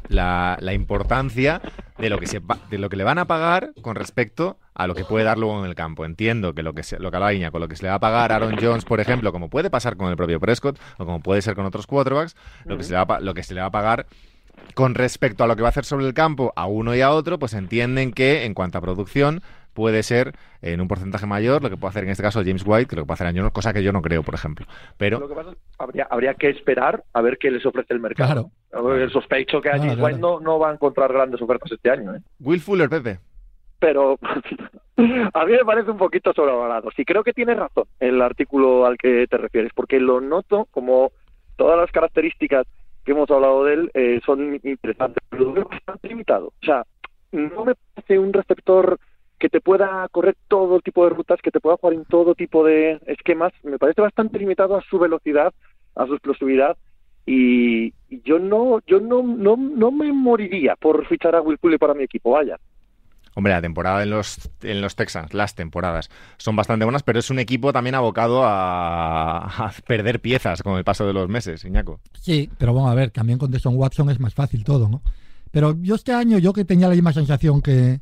la, 0.09 0.73
importancia 0.73 1.61
de 1.97 2.09
lo, 2.09 2.19
que 2.19 2.27
se, 2.27 2.41
de 2.69 2.77
lo 2.77 2.89
que 2.89 2.95
le 2.95 3.03
van 3.03 3.17
a 3.17 3.25
pagar 3.25 3.71
con 3.81 3.95
respecto 3.95 4.57
a 4.73 4.87
lo 4.87 4.95
que 4.95 5.03
puede 5.03 5.25
dar 5.25 5.37
luego 5.37 5.59
en 5.59 5.69
el 5.69 5.75
campo. 5.75 6.05
Entiendo 6.05 6.53
que 6.53 6.63
lo 6.63 6.73
que, 6.73 6.83
se, 6.83 6.99
lo 6.99 7.11
que 7.11 7.17
Iña, 7.35 7.51
con 7.51 7.61
lo 7.61 7.67
que 7.67 7.75
se 7.75 7.83
le 7.83 7.89
va 7.89 7.95
a 7.95 7.99
pagar 7.99 8.31
a 8.31 8.35
Aaron 8.35 8.57
Jones, 8.61 8.85
por 8.85 8.99
ejemplo, 8.99 9.31
como 9.31 9.49
puede 9.49 9.69
pasar 9.69 9.97
con 9.97 10.09
el 10.09 10.17
propio 10.17 10.39
Prescott 10.39 10.79
o 10.97 11.05
como 11.05 11.21
puede 11.21 11.41
ser 11.41 11.55
con 11.55 11.65
otros 11.65 11.87
quarterbacks, 11.87 12.35
lo, 12.65 12.77
que 12.77 12.83
se 12.83 12.93
le 12.93 13.03
va, 13.03 13.19
lo 13.19 13.33
que 13.33 13.43
se 13.43 13.53
le 13.53 13.61
va 13.61 13.67
a 13.67 13.71
pagar 13.71 14.05
con 14.73 14.95
respecto 14.95 15.43
a 15.43 15.47
lo 15.47 15.55
que 15.55 15.61
va 15.61 15.69
a 15.69 15.71
hacer 15.71 15.85
sobre 15.85 16.05
el 16.05 16.13
campo 16.13 16.53
a 16.55 16.65
uno 16.67 16.95
y 16.95 17.01
a 17.01 17.11
otro, 17.11 17.39
pues 17.39 17.53
entienden 17.53 18.11
que 18.11 18.45
en 18.45 18.53
cuanto 18.53 18.77
a 18.77 18.81
producción 18.81 19.41
puede 19.77 20.01
ser 20.01 20.33
en 20.63 20.81
un 20.81 20.87
porcentaje 20.87 21.27
mayor 21.27 21.61
lo 21.61 21.69
que 21.69 21.77
puede 21.77 21.91
hacer 21.91 22.03
en 22.03 22.09
este 22.09 22.23
caso 22.23 22.41
James 22.43 22.63
White 22.65 22.87
que 22.87 22.95
lo 22.95 23.03
que 23.03 23.05
puede 23.05 23.13
hacer 23.13 23.37
Jones, 23.37 23.51
cosa 23.51 23.73
que 23.73 23.83
yo 23.83 23.93
no 23.93 24.01
creo, 24.01 24.23
por 24.23 24.33
ejemplo. 24.33 24.65
Pero 24.97 25.19
lo 25.19 25.29
que 25.29 25.35
pasa 25.35 25.51
habría, 25.77 26.07
habría 26.09 26.33
que 26.33 26.49
esperar 26.49 27.03
a 27.13 27.21
ver 27.21 27.37
qué 27.37 27.51
les 27.51 27.63
ofrece 27.63 27.93
el 27.93 27.99
mercado. 27.99 28.49
El 28.71 29.11
sospecho 29.11 29.61
que 29.61 29.69
a 29.69 29.77
James 29.77 29.99
White 29.99 30.17
no, 30.17 30.39
no, 30.39 30.57
va 30.57 30.71
a 30.71 30.73
encontrar 30.73 31.13
grandes 31.13 31.39
ofertas 31.43 31.71
este 31.71 31.91
año. 31.91 32.15
¿eh? 32.15 32.21
Will 32.39 32.59
Fuller, 32.59 32.89
Pepe. 32.89 33.19
Pero 33.77 34.17
a 35.33 35.45
mí 35.45 35.51
me 35.51 35.63
parece 35.63 35.91
un 35.91 35.97
poquito 35.99 36.33
sobrevalorado. 36.33 36.89
Sí, 36.95 37.05
creo 37.05 37.23
que 37.23 37.33
tiene 37.33 37.53
razón 37.53 37.85
el 37.99 38.19
artículo 38.19 38.87
al 38.87 38.97
que 38.97 39.27
te 39.27 39.37
refieres, 39.37 39.73
porque 39.75 39.99
lo 39.99 40.21
noto 40.21 40.67
como 40.71 41.11
todas 41.55 41.77
las 41.77 41.91
características 41.91 42.65
que 43.05 43.11
hemos 43.11 43.29
hablado 43.29 43.63
de 43.63 43.73
él 43.75 43.91
eh, 43.93 44.21
son 44.25 44.59
interesantes, 44.63 45.23
pero 45.29 45.43
lo 45.43 45.53
veo 45.53 45.69
bastante 45.69 46.07
limitado. 46.07 46.47
O 46.47 46.65
sea, 46.65 46.83
no 47.31 47.63
me 47.63 47.75
parece 47.75 48.17
un 48.17 48.33
receptor 48.33 48.99
que 49.39 49.50
te 49.50 49.62
pueda 49.62 50.08
correr 50.12 50.36
todo 50.47 50.80
tipo 50.80 51.04
de 51.04 51.12
rutas, 51.12 51.39
que 51.41 51.52
te 51.52 51.60
pueda 51.60 51.78
jugar 51.78 51.93
en 51.93 52.06
todo 52.06 52.36
tipo 52.36 52.63
de 52.63 53.00
esquemas, 53.06 53.54
me 53.63 53.78
parece 53.78 54.02
bastante 54.02 54.39
limitado 54.39 54.76
a 54.76 54.84
su 54.89 54.97
velocidad, 54.97 55.54
a 55.95 56.06
su 56.06 56.13
explosividad 56.13 56.78
y 57.26 57.93
yo 58.23 58.39
no 58.39 58.80
yo 58.88 59.02
no 59.02 59.21
no, 59.21 59.58
no 59.58 59.91
me 59.91 60.12
moriría 60.13 60.76
por 60.78 61.06
fichar 61.08 61.36
a 61.36 61.41
Will 61.41 61.58
Pulley 61.58 61.78
para 61.78 61.93
mi 61.93 62.04
equipo, 62.04 62.32
vaya. 62.32 62.58
Hombre, 63.36 63.54
la 63.54 63.62
temporada 63.62 64.02
en 64.02 64.10
los, 64.10 64.50
en 64.63 64.82
los 64.82 64.95
Texans, 64.95 65.36
las 65.36 65.54
temporadas, 65.54 66.10
son 66.38 66.56
bastante 66.56 66.86
buenas, 66.86 67.04
pero 67.04 67.19
es 67.19 67.30
un 67.30 67.38
equipo 67.38 67.71
también 67.71 67.93
abocado 67.93 68.41
a, 68.43 69.71
perder 69.88 70.21
piezas 70.21 70.63
con 70.63 70.76
el 70.76 70.84
paso 70.84 71.06
de 71.06 71.13
los 71.13 71.30
meses, 71.30 71.63
Iñaco. 71.63 72.00
Sí, 72.19 72.50
pero 72.58 72.73
vamos 72.73 72.89
a 72.91 72.95
ver, 72.95 73.12
también 73.12 73.38
con 73.38 73.52
Deshaun 73.52 73.76
Watson 73.76 74.10
es 74.10 74.19
más 74.19 74.34
fácil 74.34 74.63
todo, 74.63 74.89
¿no? 74.89 75.04
Pero 75.52 75.76
yo 75.80 75.93
este 75.93 76.13
año, 76.13 76.39
yo 76.39 76.52
que 76.52 76.65
tenía 76.65 76.88
la 76.88 76.95
misma 76.95 77.13
sensación 77.13 77.62
que, 77.62 78.00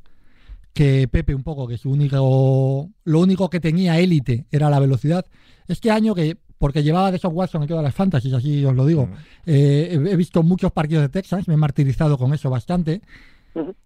que 0.75 1.07
Pepe 1.07 1.33
un 1.33 1.41
poco, 1.41 1.69
que 1.69 1.77
su 1.77 1.89
único, 1.89 2.89
lo 3.05 3.19
único 3.21 3.49
que 3.49 3.61
tenía 3.61 3.97
élite 3.97 4.45
era 4.51 4.69
la 4.69 4.81
velocidad. 4.81 5.25
Este 5.69 5.89
año 5.89 6.13
que, 6.13 6.37
porque 6.57 6.83
llevaba 6.83 7.11
de 7.11 7.17
esos 7.17 7.31
Watson 7.33 7.61
en 7.61 7.69
todas 7.69 7.83
las 7.83 7.95
fantasies, 7.95 8.33
así 8.33 8.63
os 8.65 8.75
lo 8.75 8.85
digo, 8.85 9.07
mm. 9.07 9.13
eh, 9.45 10.07
he 10.11 10.15
visto 10.17 10.43
muchos 10.43 10.73
partidos 10.73 11.03
de 11.03 11.09
Texas, 11.09 11.47
me 11.47 11.53
he 11.53 11.57
martirizado 11.57 12.17
con 12.17 12.33
eso 12.33 12.49
bastante. 12.49 13.01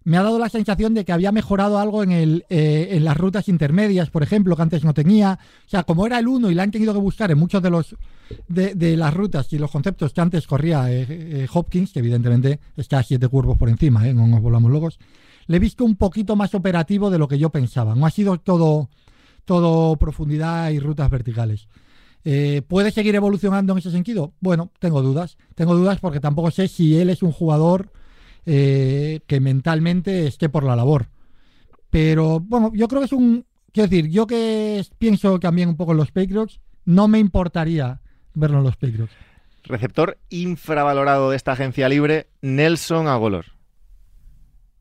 Me 0.02 0.16
ha 0.16 0.24
dado 0.24 0.40
la 0.40 0.48
sensación 0.48 0.94
de 0.94 1.04
que 1.04 1.12
había 1.12 1.30
mejorado 1.30 1.78
algo 1.78 2.02
en, 2.02 2.10
el, 2.10 2.44
eh, 2.50 2.88
en 2.90 3.04
las 3.04 3.16
rutas 3.16 3.48
intermedias, 3.48 4.10
por 4.10 4.24
ejemplo, 4.24 4.56
que 4.56 4.62
antes 4.62 4.82
no 4.82 4.92
tenía. 4.92 5.38
O 5.64 5.68
sea, 5.68 5.84
como 5.84 6.06
era 6.06 6.18
el 6.18 6.26
uno 6.26 6.50
y 6.50 6.56
la 6.56 6.64
han 6.64 6.72
tenido 6.72 6.92
que 6.92 6.98
buscar 6.98 7.30
en 7.30 7.38
muchos 7.38 7.62
de 7.62 7.70
los 7.70 7.94
de, 8.48 8.74
de 8.74 8.96
las 8.96 9.14
rutas 9.14 9.52
y 9.52 9.58
los 9.58 9.70
conceptos 9.70 10.12
que 10.12 10.20
antes 10.20 10.48
corría 10.48 10.86
eh, 10.90 11.46
Hopkins, 11.52 11.92
que 11.92 12.00
evidentemente 12.00 12.58
está 12.76 12.98
a 12.98 13.04
siete 13.04 13.28
curvos 13.28 13.56
por 13.56 13.68
encima, 13.68 14.02
no 14.12 14.26
nos 14.26 14.42
volvamos 14.42 14.72
locos 14.72 14.98
le 15.50 15.56
he 15.56 15.58
visto 15.58 15.84
un 15.84 15.96
poquito 15.96 16.36
más 16.36 16.54
operativo 16.54 17.10
de 17.10 17.18
lo 17.18 17.26
que 17.26 17.36
yo 17.36 17.50
pensaba. 17.50 17.96
No 17.96 18.06
ha 18.06 18.10
sido 18.12 18.38
todo, 18.38 18.88
todo 19.44 19.96
profundidad 19.96 20.70
y 20.70 20.78
rutas 20.78 21.10
verticales. 21.10 21.66
Eh, 22.24 22.62
¿Puede 22.68 22.92
seguir 22.92 23.16
evolucionando 23.16 23.72
en 23.72 23.80
ese 23.80 23.90
sentido? 23.90 24.32
Bueno, 24.38 24.70
tengo 24.78 25.02
dudas. 25.02 25.38
Tengo 25.56 25.74
dudas 25.74 25.98
porque 25.98 26.20
tampoco 26.20 26.52
sé 26.52 26.68
si 26.68 26.96
él 27.00 27.10
es 27.10 27.24
un 27.24 27.32
jugador 27.32 27.90
eh, 28.46 29.22
que 29.26 29.40
mentalmente 29.40 30.28
esté 30.28 30.48
por 30.48 30.62
la 30.62 30.76
labor. 30.76 31.08
Pero 31.90 32.38
bueno, 32.38 32.70
yo 32.72 32.86
creo 32.86 33.00
que 33.00 33.06
es 33.06 33.12
un. 33.12 33.44
Quiero 33.72 33.88
decir, 33.88 34.08
yo 34.08 34.28
que 34.28 34.86
pienso 34.98 35.40
también 35.40 35.68
un 35.68 35.76
poco 35.76 35.90
en 35.90 35.98
los 35.98 36.12
Patriots, 36.12 36.60
no 36.84 37.08
me 37.08 37.18
importaría 37.18 38.00
verlo 38.34 38.58
en 38.58 38.64
los 38.64 38.76
Patriots. 38.76 39.12
Receptor 39.64 40.16
infravalorado 40.28 41.30
de 41.30 41.36
esta 41.36 41.52
agencia 41.52 41.88
libre, 41.88 42.28
Nelson 42.40 43.08
Agolor. 43.08 43.46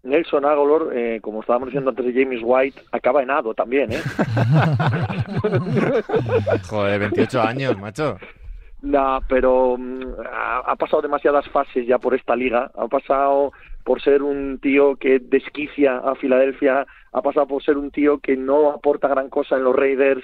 Nelson 0.04 0.46
Agolor, 0.46 0.92
eh, 0.96 1.20
como 1.22 1.42
estábamos 1.42 1.68
diciendo 1.68 1.90
antes 1.90 2.06
de 2.06 2.14
James 2.14 2.40
White, 2.44 2.82
acaba 2.92 3.22
en 3.22 3.32
Ado 3.32 3.54
también, 3.54 3.92
¿eh? 3.92 4.02
Joder, 6.70 7.00
28 7.00 7.42
años, 7.42 7.78
macho. 7.78 8.18
No, 8.82 9.20
pero 9.28 9.76
mm, 9.78 10.04
ha, 10.66 10.76
pasado 10.78 11.02
demasiadas 11.02 11.50
fases 11.50 11.86
ya 11.86 11.98
por 11.98 12.16
esta 12.16 12.34
liga. 12.36 12.72
Ha 12.76 12.88
pasado 12.88 13.52
por 13.84 14.02
ser 14.02 14.24
un 14.24 14.60
tío 14.60 14.96
que 14.96 15.20
desquicia 15.20 15.98
a 15.98 16.16
Filadelfia, 16.16 16.88
ha 17.12 17.22
pasado 17.22 17.48
por 17.48 17.62
ser 17.64 17.78
un 17.78 17.92
tío 17.92 18.20
que 18.20 18.38
no 18.38 18.72
aporta 18.72 19.10
gran 19.10 19.30
cosa 19.30 19.58
en 19.58 19.66
los 19.66 19.76
Raiders, 19.76 20.24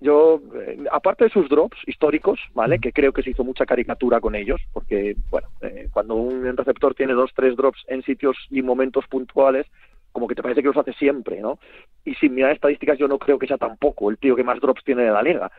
yo, 0.00 0.40
eh, 0.54 0.84
aparte 0.90 1.24
de 1.24 1.30
sus 1.30 1.48
drops 1.48 1.76
históricos, 1.86 2.40
¿vale? 2.54 2.78
Que 2.78 2.92
creo 2.92 3.12
que 3.12 3.22
se 3.22 3.30
hizo 3.30 3.44
mucha 3.44 3.66
caricatura 3.66 4.20
con 4.20 4.34
ellos, 4.34 4.60
porque, 4.72 5.16
bueno, 5.30 5.48
eh, 5.60 5.88
cuando 5.92 6.14
un 6.14 6.56
receptor 6.56 6.94
tiene 6.94 7.12
dos, 7.12 7.30
tres 7.34 7.56
drops 7.56 7.84
en 7.88 8.02
sitios 8.02 8.36
y 8.50 8.62
momentos 8.62 9.06
puntuales, 9.08 9.66
como 10.12 10.28
que 10.28 10.34
te 10.34 10.42
parece 10.42 10.60
que 10.62 10.68
los 10.68 10.76
hace 10.76 10.92
siempre, 10.92 11.40
¿no? 11.40 11.58
Y 12.04 12.14
sin 12.16 12.34
mirar 12.34 12.52
estadísticas 12.52 12.98
yo 12.98 13.08
no 13.08 13.18
creo 13.18 13.38
que 13.38 13.46
sea 13.46 13.58
tampoco 13.58 14.10
el 14.10 14.18
tío 14.18 14.36
que 14.36 14.44
más 14.44 14.60
drops 14.60 14.84
tiene 14.84 15.02
de 15.02 15.10
la 15.10 15.22
liga. 15.22 15.50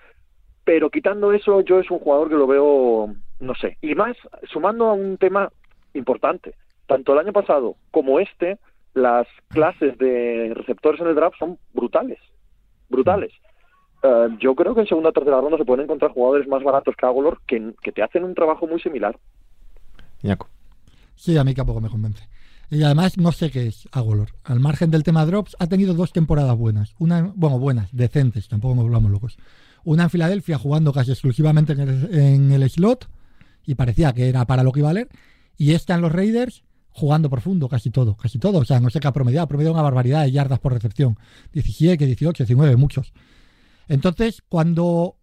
Pero 0.63 0.89
quitando 0.89 1.33
eso, 1.33 1.61
yo 1.61 1.79
es 1.79 1.91
un 1.91 1.99
jugador 1.99 2.29
que 2.29 2.35
lo 2.35 2.47
veo, 2.47 3.13
no 3.39 3.55
sé, 3.55 3.77
y 3.81 3.95
más 3.95 4.15
sumando 4.43 4.87
a 4.87 4.93
un 4.93 5.17
tema 5.17 5.49
importante. 5.93 6.53
Tanto 6.87 7.13
el 7.13 7.19
año 7.19 7.33
pasado 7.33 7.75
como 7.91 8.19
este, 8.19 8.57
las 8.93 9.27
clases 9.49 9.97
de 9.97 10.53
receptores 10.55 11.01
en 11.01 11.07
el 11.07 11.15
draft 11.15 11.37
son 11.37 11.57
brutales, 11.73 12.19
brutales. 12.89 13.33
Eh, 14.03 14.27
yo 14.39 14.53
creo 14.53 14.75
que 14.75 14.81
en 14.81 14.87
segunda 14.87 15.09
o 15.09 15.13
tercera 15.13 15.39
ronda 15.39 15.57
se 15.57 15.65
pueden 15.65 15.85
encontrar 15.85 16.11
jugadores 16.11 16.47
más 16.47 16.61
baratos 16.63 16.95
que 16.95 17.05
Agolor 17.05 17.39
que, 17.47 17.73
que 17.81 17.91
te 17.91 18.03
hacen 18.03 18.25
un 18.25 18.35
trabajo 18.35 18.67
muy 18.67 18.79
similar. 18.81 19.17
Sí, 21.15 21.37
a 21.37 21.43
mí 21.43 21.53
tampoco 21.53 21.79
me 21.79 21.89
convence. 21.89 22.27
Y 22.69 22.83
además 22.83 23.17
no 23.17 23.31
sé 23.31 23.51
qué 23.51 23.67
es 23.67 23.87
Agolor. 23.91 24.29
Al 24.43 24.59
margen 24.59 24.89
del 24.89 25.03
tema 25.03 25.25
drops, 25.25 25.55
ha 25.59 25.67
tenido 25.67 25.93
dos 25.93 26.11
temporadas 26.11 26.57
buenas. 26.57 26.95
Una, 26.99 27.31
bueno, 27.35 27.59
buenas, 27.59 27.89
decentes, 27.91 28.47
tampoco 28.47 28.75
nos 28.75 28.85
hablamos 28.85 29.11
locos. 29.11 29.37
Una 29.83 30.03
en 30.03 30.09
Filadelfia 30.09 30.57
jugando 30.57 30.91
casi 30.91 31.11
exclusivamente 31.11 31.73
en 31.73 32.51
el, 32.51 32.69
slot 32.69 33.07
y 33.65 33.75
parecía 33.75 34.13
que 34.13 34.27
era 34.27 34.45
para 34.45 34.63
lo 34.63 34.71
que 34.71 34.79
iba 34.79 34.89
a 34.89 34.93
valer. 34.93 35.09
Y 35.57 35.73
esta 35.73 35.93
en 35.93 36.01
los 36.01 36.11
Raiders 36.11 36.63
jugando 36.89 37.29
profundo, 37.29 37.69
casi 37.69 37.89
todo, 37.89 38.15
casi 38.15 38.39
todo. 38.39 38.59
O 38.59 38.65
sea, 38.65 38.79
no 38.79 38.89
sé 38.89 38.99
qué 38.99 39.07
ha 39.07 39.13
promediado, 39.13 39.45
ha 39.45 39.47
promediado 39.47 39.73
una 39.73 39.83
barbaridad 39.83 40.23
de 40.23 40.31
yardas 40.31 40.59
por 40.59 40.73
recepción. 40.73 41.17
17, 41.51 42.05
18, 42.05 42.43
19, 42.43 42.75
muchos. 42.75 43.13
Entonces, 43.87 44.41
cuando 44.47 45.17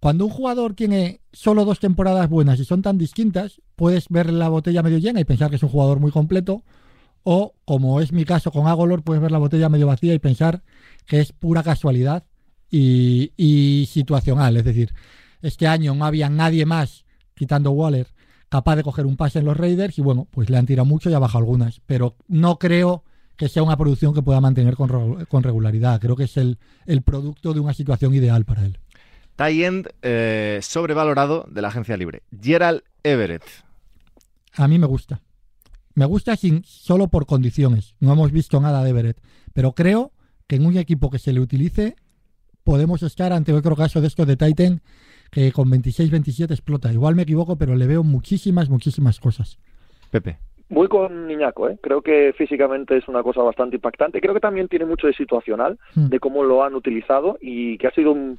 cuando 0.00 0.26
un 0.26 0.30
jugador 0.30 0.74
tiene 0.74 1.20
solo 1.32 1.64
dos 1.64 1.80
temporadas 1.80 2.28
buenas 2.28 2.60
y 2.60 2.64
son 2.64 2.82
tan 2.82 2.98
distintas, 2.98 3.60
puedes 3.74 4.08
ver 4.08 4.30
la 4.32 4.48
botella 4.48 4.82
medio 4.82 4.98
llena 4.98 5.20
y 5.20 5.24
pensar 5.24 5.50
que 5.50 5.56
es 5.56 5.62
un 5.62 5.68
jugador 5.68 6.00
muy 6.00 6.12
completo, 6.12 6.62
o 7.22 7.54
como 7.64 8.00
es 8.00 8.12
mi 8.12 8.24
caso 8.24 8.52
con 8.52 8.68
Agolor, 8.68 9.02
puedes 9.02 9.20
ver 9.20 9.32
la 9.32 9.38
botella 9.38 9.68
medio 9.68 9.88
vacía 9.88 10.14
y 10.14 10.20
pensar 10.20 10.62
que 11.06 11.20
es 11.20 11.32
pura 11.32 11.64
casualidad 11.64 12.24
y, 12.70 13.88
situacional. 13.90 14.56
Es 14.56 14.64
decir, 14.64 14.94
este 15.42 15.66
año 15.66 15.94
no 15.94 16.04
había 16.04 16.28
nadie 16.28 16.66
más, 16.66 17.04
quitando 17.34 17.72
Waller, 17.72 18.06
capaz 18.48 18.76
de 18.76 18.84
coger 18.84 19.06
un 19.06 19.16
pase 19.16 19.40
en 19.40 19.46
los 19.46 19.56
Raiders 19.56 19.98
y 19.98 20.02
bueno, 20.02 20.28
pues 20.30 20.50
le 20.50 20.56
han 20.56 20.66
tirado 20.66 20.86
mucho 20.86 21.10
y 21.10 21.14
ha 21.14 21.18
bajado 21.18 21.38
algunas, 21.38 21.80
pero 21.86 22.16
no 22.28 22.60
creo 22.60 23.02
que 23.36 23.48
sea 23.48 23.62
una 23.62 23.76
producción 23.76 24.14
que 24.14 24.22
pueda 24.22 24.40
mantener 24.40 24.76
con, 24.76 25.42
regularidad. 25.42 26.00
Creo 26.00 26.16
que 26.16 26.24
es 26.24 26.36
el 26.36 26.58
producto 27.04 27.52
de 27.52 27.60
una 27.60 27.74
situación 27.74 28.14
ideal 28.14 28.44
para 28.44 28.64
él 28.64 28.78
tie-end 29.36 29.88
eh, 30.02 30.58
sobrevalorado 30.62 31.46
de 31.48 31.62
la 31.62 31.68
agencia 31.68 31.96
libre. 31.96 32.22
Gerald 32.40 32.82
Everett. 33.02 33.44
A 34.54 34.66
mí 34.66 34.78
me 34.78 34.86
gusta. 34.86 35.20
Me 35.94 36.06
gusta 36.06 36.36
sin, 36.36 36.64
solo 36.64 37.08
por 37.08 37.26
condiciones. 37.26 37.94
No 38.00 38.12
hemos 38.12 38.32
visto 38.32 38.60
nada 38.60 38.82
de 38.82 38.90
Everett. 38.90 39.20
Pero 39.52 39.72
creo 39.72 40.12
que 40.46 40.56
en 40.56 40.66
un 40.66 40.76
equipo 40.76 41.10
que 41.10 41.18
se 41.18 41.32
le 41.32 41.40
utilice 41.40 41.96
podemos 42.64 43.02
estar 43.02 43.32
ante 43.32 43.52
otro 43.52 43.76
caso 43.76 44.00
de 44.00 44.08
estos 44.08 44.26
de 44.26 44.36
Titan 44.36 44.82
que 45.30 45.52
con 45.52 45.70
26-27 45.70 46.50
explota. 46.50 46.92
Igual 46.92 47.14
me 47.14 47.22
equivoco, 47.22 47.56
pero 47.56 47.76
le 47.76 47.86
veo 47.86 48.02
muchísimas, 48.02 48.68
muchísimas 48.68 49.20
cosas. 49.20 49.58
Pepe. 50.10 50.38
Voy 50.68 50.88
con 50.88 51.28
Niñaco, 51.28 51.68
¿eh? 51.68 51.78
creo 51.80 52.02
que 52.02 52.34
físicamente 52.36 52.96
es 52.96 53.06
una 53.06 53.22
cosa 53.22 53.40
bastante 53.42 53.76
impactante. 53.76 54.20
Creo 54.20 54.34
que 54.34 54.40
también 54.40 54.66
tiene 54.66 54.84
mucho 54.84 55.06
de 55.06 55.12
situacional, 55.12 55.78
hmm. 55.94 56.06
de 56.08 56.18
cómo 56.18 56.42
lo 56.42 56.64
han 56.64 56.74
utilizado 56.74 57.38
y 57.40 57.78
que 57.78 57.86
ha 57.86 57.92
sido 57.92 58.10
un, 58.10 58.38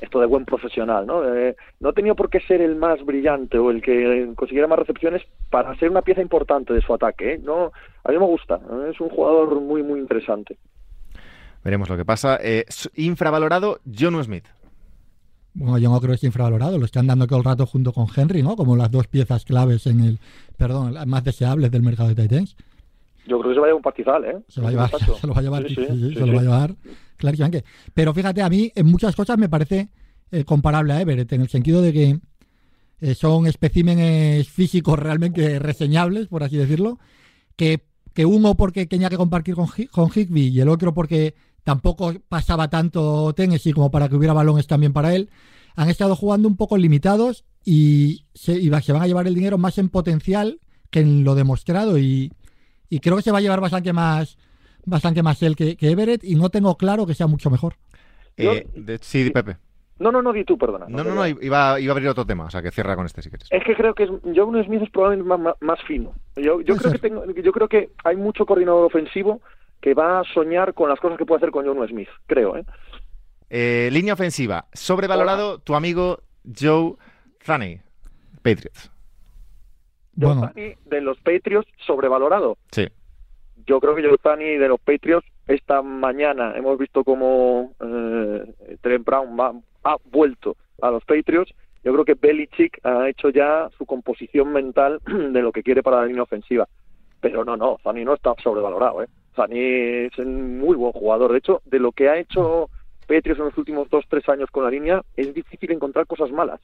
esto 0.00 0.20
de 0.20 0.26
buen 0.26 0.44
profesional, 0.44 1.06
¿no? 1.06 1.24
Eh, 1.34 1.56
no 1.80 1.88
ha 1.88 1.92
tenido 1.92 2.14
por 2.14 2.30
qué 2.30 2.40
ser 2.40 2.60
el 2.60 2.76
más 2.76 3.04
brillante 3.04 3.58
o 3.58 3.70
el 3.70 3.82
que 3.82 4.30
consiguiera 4.36 4.68
más 4.68 4.78
recepciones 4.78 5.22
para 5.50 5.76
ser 5.78 5.90
una 5.90 6.02
pieza 6.02 6.20
importante 6.20 6.72
de 6.72 6.82
su 6.82 6.94
ataque. 6.94 7.34
¿eh? 7.34 7.40
No, 7.42 7.72
a 8.04 8.12
mí 8.12 8.18
me 8.18 8.26
gusta, 8.26 8.56
¿eh? 8.56 8.90
es 8.90 9.00
un 9.00 9.08
jugador 9.08 9.60
muy, 9.60 9.82
muy 9.82 9.98
interesante. 9.98 10.56
Veremos 11.64 11.88
lo 11.88 11.96
que 11.96 12.04
pasa. 12.04 12.38
infravalorado, 12.94 13.80
John 13.86 14.22
Smith. 14.22 14.44
Bueno, 15.58 15.78
yo 15.78 15.90
no 15.90 15.98
creo 16.00 16.10
que 16.10 16.16
esté 16.16 16.26
infravalorado, 16.26 16.76
lo 16.76 16.84
están 16.84 17.06
dando 17.06 17.26
todo 17.26 17.38
el 17.38 17.44
rato 17.44 17.64
junto 17.64 17.90
con 17.90 18.06
Henry, 18.14 18.42
¿no? 18.42 18.56
Como 18.56 18.76
las 18.76 18.90
dos 18.90 19.06
piezas 19.06 19.46
claves 19.46 19.86
en 19.86 20.00
el, 20.00 20.18
perdón, 20.58 20.94
más 21.06 21.24
deseables 21.24 21.70
del 21.70 21.82
mercado 21.82 22.10
de 22.10 22.14
Titans. 22.14 22.56
Yo 23.26 23.38
creo 23.40 23.50
que 23.50 23.54
se 23.54 23.60
va 23.60 23.66
a 23.66 23.68
llevar 23.68 23.76
un 23.76 23.82
partizal, 23.82 24.24
¿eh? 24.26 24.36
Se, 24.48 24.60
va 24.60 24.68
a 24.68 24.70
llevar, 24.70 24.90
se 25.20 25.26
lo 25.26 25.32
va 25.32 25.40
a 25.40 25.42
llevar, 25.42 25.68
se 25.68 26.26
lo 26.26 26.34
va 26.34 26.40
a 26.40 26.42
llevar 26.42 26.74
clarísimamente. 27.16 27.66
Pero 27.94 28.12
fíjate, 28.12 28.42
a 28.42 28.50
mí 28.50 28.70
en 28.74 28.86
muchas 28.86 29.16
cosas 29.16 29.38
me 29.38 29.48
parece 29.48 29.88
eh, 30.30 30.44
comparable 30.44 30.92
a 30.92 31.00
Everett, 31.00 31.32
en 31.32 31.40
el 31.40 31.48
sentido 31.48 31.80
de 31.80 31.92
que 31.94 32.18
eh, 33.00 33.14
son 33.14 33.46
especímenes 33.46 34.50
físicos 34.50 34.98
realmente 34.98 35.58
reseñables, 35.58 36.26
por 36.26 36.42
así 36.42 36.58
decirlo, 36.58 36.98
que, 37.56 37.80
que 38.12 38.26
uno 38.26 38.56
porque 38.56 38.84
tenía 38.84 39.08
que 39.08 39.16
compartir 39.16 39.54
con, 39.54 39.68
con 39.90 40.10
Higby 40.14 40.48
y 40.48 40.60
el 40.60 40.68
otro 40.68 40.92
porque 40.92 41.34
tampoco 41.66 42.12
pasaba 42.28 42.70
tanto 42.70 43.32
Tennessee 43.32 43.72
como 43.72 43.90
para 43.90 44.08
que 44.08 44.14
hubiera 44.14 44.32
balones 44.32 44.68
también 44.68 44.92
para 44.92 45.16
él, 45.16 45.30
han 45.74 45.88
estado 45.88 46.14
jugando 46.14 46.46
un 46.46 46.56
poco 46.56 46.76
limitados 46.76 47.44
y 47.64 48.24
se, 48.34 48.52
y 48.52 48.70
se 48.82 48.92
van 48.92 49.02
a 49.02 49.06
llevar 49.08 49.26
el 49.26 49.34
dinero 49.34 49.58
más 49.58 49.76
en 49.78 49.88
potencial 49.88 50.60
que 50.92 51.00
en 51.00 51.24
lo 51.24 51.34
demostrado 51.34 51.98
y, 51.98 52.32
y 52.88 53.00
creo 53.00 53.16
que 53.16 53.24
se 53.24 53.32
va 53.32 53.38
a 53.38 53.40
llevar 53.40 53.60
bastante 53.60 53.92
más 53.92 54.38
bastante 54.84 55.24
más 55.24 55.42
él 55.42 55.56
que, 55.56 55.76
Everett 55.80 56.22
y 56.22 56.36
no 56.36 56.50
tengo 56.50 56.76
claro 56.76 57.04
que 57.04 57.14
sea 57.14 57.26
mucho 57.26 57.50
mejor. 57.50 57.74
Eh, 58.36 58.64
sí, 59.00 59.28
Pepe. 59.30 59.56
No, 59.98 60.12
no, 60.12 60.22
no, 60.22 60.32
di 60.32 60.44
tú, 60.44 60.56
perdona. 60.56 60.86
No, 60.88 61.02
no, 61.02 61.16
no, 61.16 61.26
iba, 61.26 61.70
a 61.70 61.74
abrir 61.74 62.06
otro 62.06 62.26
tema, 62.26 62.44
o 62.44 62.50
sea, 62.50 62.62
que 62.62 62.70
cierra 62.70 62.94
con 62.94 63.06
este 63.06 63.22
si 63.22 63.30
quieres. 63.30 63.48
Es 63.50 63.64
que 63.64 63.74
creo 63.74 63.92
que 63.92 64.06
John 64.06 64.64
Smith 64.64 64.82
es 64.82 64.90
probablemente 64.90 65.56
más, 65.62 65.82
fino. 65.82 66.12
Yo, 66.36 66.60
yo 66.60 66.76
creo 66.76 66.92
que 66.92 66.98
tengo, 66.98 67.24
yo 67.24 67.50
creo 67.50 67.66
que 67.66 67.90
hay 68.04 68.14
mucho 68.14 68.46
coordinador 68.46 68.84
ofensivo 68.84 69.40
que 69.80 69.94
va 69.94 70.20
a 70.20 70.24
soñar 70.24 70.74
con 70.74 70.88
las 70.88 70.98
cosas 71.00 71.18
que 71.18 71.26
puede 71.26 71.38
hacer 71.38 71.50
con 71.50 71.66
John 71.66 71.86
Smith, 71.88 72.08
creo, 72.26 72.56
¿eh? 72.56 72.64
eh 73.50 73.88
línea 73.92 74.14
ofensiva, 74.14 74.66
sobrevalorado 74.72 75.58
tu 75.58 75.74
amigo 75.74 76.20
Joe 76.58 76.94
Fanny, 77.40 77.80
Patriots. 78.42 78.90
Joe 80.18 80.34
bueno. 80.34 80.52
de 80.54 81.00
los 81.00 81.18
Patriots, 81.20 81.68
sobrevalorado. 81.86 82.56
Sí 82.72 82.88
yo 83.66 83.80
creo 83.80 83.94
que 83.94 84.02
Giordani 84.02 84.56
de 84.56 84.68
los 84.68 84.80
Patriots 84.80 85.26
esta 85.46 85.82
mañana 85.82 86.54
hemos 86.56 86.78
visto 86.78 87.04
como 87.04 87.72
eh, 87.80 88.76
Trent 88.80 89.04
Brown 89.04 89.62
ha 89.84 89.96
vuelto 90.10 90.56
a 90.80 90.90
los 90.90 91.04
Patriots. 91.04 91.52
Yo 91.84 91.92
creo 91.92 92.04
que 92.04 92.14
Belichick 92.14 92.80
ha 92.84 93.08
hecho 93.08 93.30
ya 93.30 93.68
su 93.78 93.86
composición 93.86 94.52
mental 94.52 95.00
de 95.06 95.42
lo 95.42 95.52
que 95.52 95.62
quiere 95.62 95.82
para 95.82 95.98
la 95.98 96.06
línea 96.06 96.22
ofensiva. 96.22 96.66
Pero 97.20 97.44
no, 97.44 97.56
no, 97.56 97.78
Fanny 97.78 98.04
no 98.04 98.14
está 98.14 98.34
sobrevalorado. 98.42 99.02
¿eh? 99.02 99.08
Fanny 99.36 99.60
es 100.06 100.18
un 100.18 100.58
muy 100.58 100.74
buen 100.76 100.92
jugador. 100.92 101.32
De 101.32 101.38
hecho, 101.38 101.62
de 101.66 101.78
lo 101.78 101.92
que 101.92 102.08
ha 102.08 102.18
hecho 102.18 102.68
Patriots 103.06 103.38
en 103.38 103.46
los 103.46 103.58
últimos 103.58 103.88
dos, 103.90 104.04
tres 104.08 104.28
años 104.28 104.50
con 104.50 104.64
la 104.64 104.70
línea, 104.70 105.02
es 105.16 105.32
difícil 105.32 105.70
encontrar 105.70 106.06
cosas 106.06 106.32
malas. 106.32 106.60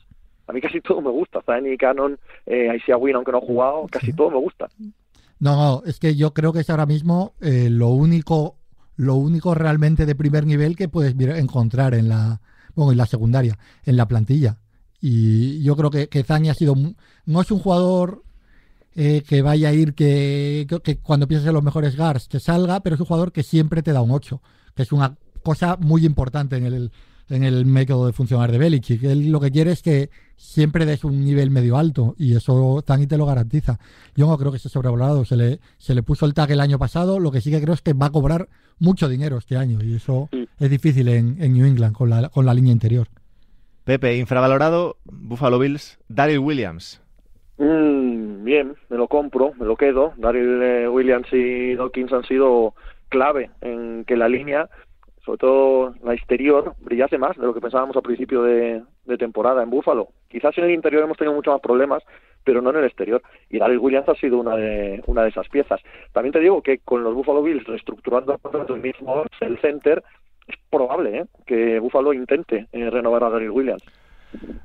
A 0.48 0.52
mí 0.52 0.60
casi 0.60 0.80
todo 0.80 1.00
me 1.00 1.10
gusta. 1.10 1.40
Fanny, 1.42 1.76
Cannon, 1.76 2.18
eh, 2.46 2.74
Isaiah 2.76 2.96
Wynn, 2.96 3.16
aunque 3.16 3.32
no 3.32 3.38
ha 3.38 3.42
jugado, 3.42 3.86
casi 3.90 4.12
todo 4.12 4.30
me 4.30 4.38
gusta. 4.38 4.68
No, 5.38 5.82
es 5.86 6.00
que 6.00 6.16
yo 6.16 6.32
creo 6.32 6.52
que 6.52 6.60
es 6.60 6.70
ahora 6.70 6.86
mismo 6.86 7.34
eh, 7.40 7.68
lo 7.70 7.88
único 7.88 8.56
lo 8.96 9.14
único 9.14 9.54
realmente 9.54 10.06
de 10.06 10.14
primer 10.14 10.46
nivel 10.46 10.76
que 10.76 10.88
puedes 10.88 11.18
encontrar 11.18 11.94
en 11.94 12.08
la 12.08 12.40
bueno, 12.74 12.92
en 12.92 12.98
la 12.98 13.06
secundaria, 13.06 13.58
en 13.84 13.96
la 13.96 14.06
plantilla. 14.06 14.58
Y 15.00 15.62
yo 15.64 15.74
creo 15.76 15.90
que, 15.90 16.08
que 16.08 16.22
Zani 16.22 16.50
ha 16.50 16.54
sido 16.54 16.74
no 17.26 17.40
es 17.40 17.50
un 17.50 17.58
jugador 17.58 18.22
eh, 18.94 19.22
que 19.26 19.42
vaya 19.42 19.70
a 19.70 19.72
ir 19.72 19.94
que, 19.94 20.66
que, 20.82 20.98
cuando 20.98 21.26
pienses 21.28 21.48
en 21.48 21.54
los 21.54 21.62
mejores 21.62 21.96
guards 21.96 22.28
que 22.28 22.40
salga, 22.40 22.80
pero 22.80 22.94
es 22.94 23.00
un 23.00 23.06
jugador 23.06 23.32
que 23.32 23.42
siempre 23.42 23.82
te 23.82 23.92
da 23.92 24.02
un 24.02 24.10
8, 24.10 24.40
que 24.74 24.82
es 24.82 24.92
una 24.92 25.16
cosa 25.42 25.76
muy 25.78 26.04
importante 26.04 26.56
en 26.56 26.66
el, 26.66 26.92
en 27.28 27.44
el 27.44 27.64
método 27.66 28.06
de 28.06 28.12
funcionar 28.12 28.52
de 28.52 28.58
Belichick. 28.58 29.02
Él 29.04 29.30
lo 29.30 29.40
que 29.40 29.50
quiere 29.50 29.72
es 29.72 29.82
que 29.82 30.10
siempre 30.36 30.86
des 30.86 31.04
un 31.04 31.24
nivel 31.24 31.50
medio 31.50 31.76
alto 31.78 32.14
y 32.18 32.34
eso 32.34 32.82
Tani 32.84 33.06
te 33.06 33.16
lo 33.16 33.26
garantiza. 33.26 33.78
Yo 34.14 34.26
no 34.26 34.36
creo 34.36 34.50
que 34.50 34.56
esté 34.56 34.68
sobrevalorado. 34.68 35.24
Se 35.24 35.36
le, 35.36 35.60
se 35.78 35.94
le 35.94 36.02
puso 36.02 36.26
el 36.26 36.34
tag 36.34 36.50
el 36.50 36.60
año 36.60 36.78
pasado. 36.78 37.20
Lo 37.20 37.30
que 37.30 37.40
sí 37.40 37.50
que 37.50 37.60
creo 37.60 37.74
es 37.74 37.82
que 37.82 37.92
va 37.92 38.06
a 38.06 38.10
cobrar 38.10 38.48
mucho 38.78 39.08
dinero 39.08 39.38
este 39.38 39.56
año 39.56 39.82
y 39.82 39.94
eso 39.94 40.28
es 40.58 40.70
difícil 40.70 41.08
en, 41.08 41.38
New 41.52 41.66
England 41.66 41.94
con 41.94 42.10
la, 42.10 42.28
con 42.28 42.46
la 42.46 42.54
línea 42.54 42.72
interior. 42.72 43.08
Pepe, 43.84 44.16
infravalorado, 44.16 44.98
Buffalo 45.04 45.58
Bills, 45.58 45.98
Daryl 46.08 46.38
Williams. 46.38 47.01
Mm, 47.62 48.42
bien, 48.42 48.74
me 48.88 48.96
lo 48.96 49.06
compro, 49.06 49.52
me 49.56 49.64
lo 49.64 49.76
quedo. 49.76 50.14
Daryl 50.16 50.62
eh, 50.62 50.88
Williams 50.88 51.28
y 51.32 51.76
Dawkins 51.76 52.12
han 52.12 52.24
sido 52.24 52.74
clave 53.08 53.50
en 53.60 54.04
que 54.04 54.16
la 54.16 54.28
línea 54.28 54.68
sobre 55.24 55.38
todo 55.38 55.94
la 56.02 56.14
exterior, 56.14 56.74
brillase 56.80 57.18
más 57.18 57.36
de 57.36 57.46
lo 57.46 57.54
que 57.54 57.60
pensábamos 57.60 57.94
al 57.94 58.02
principio 58.02 58.42
de, 58.42 58.82
temporada 59.16 59.62
en 59.62 59.70
Búfalo. 59.70 60.08
Quizás 60.28 60.58
en 60.58 60.64
el 60.64 60.72
interior 60.72 61.04
hemos 61.04 61.16
tenido 61.16 61.36
muchos 61.36 61.54
más 61.54 61.60
problemas, 61.60 62.02
pero 62.42 62.60
no 62.60 62.70
en 62.70 62.78
el 62.78 62.86
exterior. 62.86 63.22
Y 63.48 63.58
Daryl 63.58 63.78
Williams 63.78 64.08
ha 64.08 64.16
sido 64.16 64.40
una 64.40 64.56
de, 64.56 65.00
una 65.06 65.22
de 65.22 65.28
esas 65.28 65.48
piezas. 65.48 65.80
También 66.12 66.32
te 66.32 66.40
digo 66.40 66.60
que 66.62 66.78
con 66.78 67.04
los 67.04 67.14
Buffalo 67.14 67.44
Bills 67.44 67.64
reestructurando 67.64 68.40
el 68.68 68.80
mismo 68.80 69.22
el 69.40 69.60
center, 69.60 70.02
es 70.48 70.56
probable 70.68 71.18
¿eh? 71.18 71.24
que 71.46 71.78
Buffalo 71.78 72.12
intente 72.12 72.66
eh, 72.72 72.90
renovar 72.90 73.22
a 73.22 73.30
Daryl 73.30 73.50
Williams. 73.50 73.84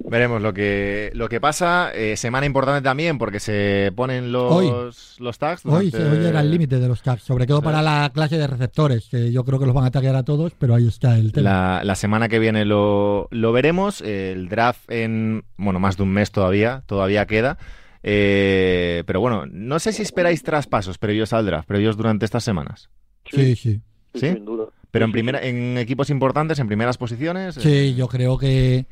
Veremos 0.09 0.41
lo 0.41 0.53
que, 0.53 1.11
lo 1.13 1.27
que 1.27 1.41
pasa. 1.41 1.91
Eh, 1.93 2.15
semana 2.15 2.45
importante 2.45 2.81
también 2.81 3.17
porque 3.17 3.39
se 3.39 3.91
ponen 3.95 4.31
los, 4.31 5.19
los 5.19 5.37
tags. 5.37 5.65
Hoy, 5.65 5.91
hoy 5.93 6.25
era 6.25 6.39
el 6.39 6.49
límite 6.49 6.79
de 6.79 6.87
los 6.87 7.01
tags, 7.01 7.23
sobre 7.23 7.45
todo 7.45 7.61
para 7.61 7.81
la 7.81 8.09
clase 8.13 8.37
de 8.37 8.47
receptores, 8.47 9.09
que 9.09 9.31
yo 9.31 9.43
creo 9.43 9.59
que 9.59 9.65
los 9.65 9.75
van 9.75 9.83
a 9.83 9.91
taguear 9.91 10.15
a 10.15 10.23
todos, 10.23 10.53
pero 10.57 10.75
ahí 10.75 10.87
está 10.87 11.17
el 11.17 11.33
tema. 11.33 11.83
La, 11.83 11.95
semana 11.95 12.29
que 12.29 12.39
viene 12.39 12.63
lo, 12.63 13.27
lo, 13.31 13.51
veremos. 13.51 14.01
El 14.01 14.47
draft 14.47 14.89
en, 14.89 15.43
bueno, 15.57 15.79
más 15.79 15.97
de 15.97 16.03
un 16.03 16.13
mes 16.13 16.31
todavía, 16.31 16.83
todavía 16.85 17.25
queda. 17.25 17.57
Eh, 18.03 19.03
pero 19.05 19.19
bueno, 19.19 19.45
no 19.51 19.79
sé 19.79 19.91
si 19.91 20.03
esperáis 20.03 20.41
traspasos 20.41 20.97
previos 20.97 21.33
al 21.33 21.45
draft, 21.45 21.67
previos 21.67 21.97
durante 21.97 22.23
estas 22.23 22.43
semanas. 22.43 22.89
Sí, 23.29 23.57
sí. 23.57 23.81
¿Sí? 24.13 24.29
Sin 24.29 24.45
duda. 24.45 24.67
Pero 24.91 25.03
en, 25.03 25.11
primera, 25.11 25.41
en 25.43 25.77
equipos 25.77 26.09
importantes, 26.09 26.59
en 26.59 26.67
primeras 26.67 26.97
posiciones. 26.97 27.55
Sí, 27.55 27.69
eh, 27.69 27.93
yo 27.93 28.07
creo 28.07 28.37
que 28.37 28.85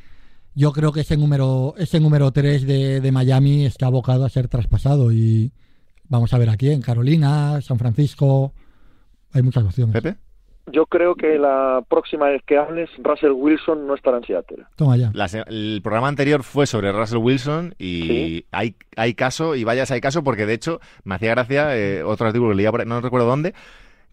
yo 0.55 0.71
creo 0.71 0.91
que 0.91 1.01
ese 1.01 1.17
número, 1.17 1.73
ese 1.77 1.99
número 1.99 2.31
3 2.31 2.65
de, 3.01 3.11
Miami 3.11 3.65
está 3.65 3.87
abocado 3.87 4.25
a 4.25 4.29
ser 4.29 4.47
traspasado 4.47 5.11
y 5.11 5.51
vamos 6.07 6.33
a 6.33 6.37
ver 6.37 6.49
aquí 6.49 6.71
en 6.71 6.81
Carolina, 6.81 7.59
San 7.61 7.77
Francisco, 7.77 8.53
hay 9.33 9.43
muchas 9.43 9.65
opciones. 9.65 9.93
Pepe. 9.93 10.15
Yo 10.71 10.87
creo 10.87 11.13
que 11.13 11.37
la 11.37 11.83
próxima 11.87 12.27
vez 12.27 12.41
que 12.43 12.57
hables, 12.57 12.89
Russell 12.97 13.33
Wilson 13.33 13.85
no 13.85 13.93
estará 13.93 14.17
en 14.17 14.23
Seattle. 14.23 14.65
Toma 14.75 14.97
ya. 14.97 15.11
el 15.47 15.81
programa 15.83 16.07
anterior 16.07 16.41
fue 16.41 16.65
sobre 16.65 16.91
Russell 16.91 17.19
Wilson 17.19 17.75
y 17.77 18.45
hay, 18.51 18.75
hay 18.95 19.13
caso, 19.13 19.55
y 19.55 19.63
vayas 19.63 19.91
hay 19.91 20.01
caso, 20.01 20.23
porque 20.23 20.47
de 20.47 20.53
hecho 20.53 20.79
me 21.03 21.15
hacía 21.15 21.31
gracia 21.31 21.77
eh, 21.77 22.01
otro 22.01 22.27
artículo 22.27 22.51
que 22.51 22.55
leía, 22.55 22.71
por, 22.71 22.87
no 22.87 22.99
recuerdo 22.99 23.27
dónde, 23.27 23.53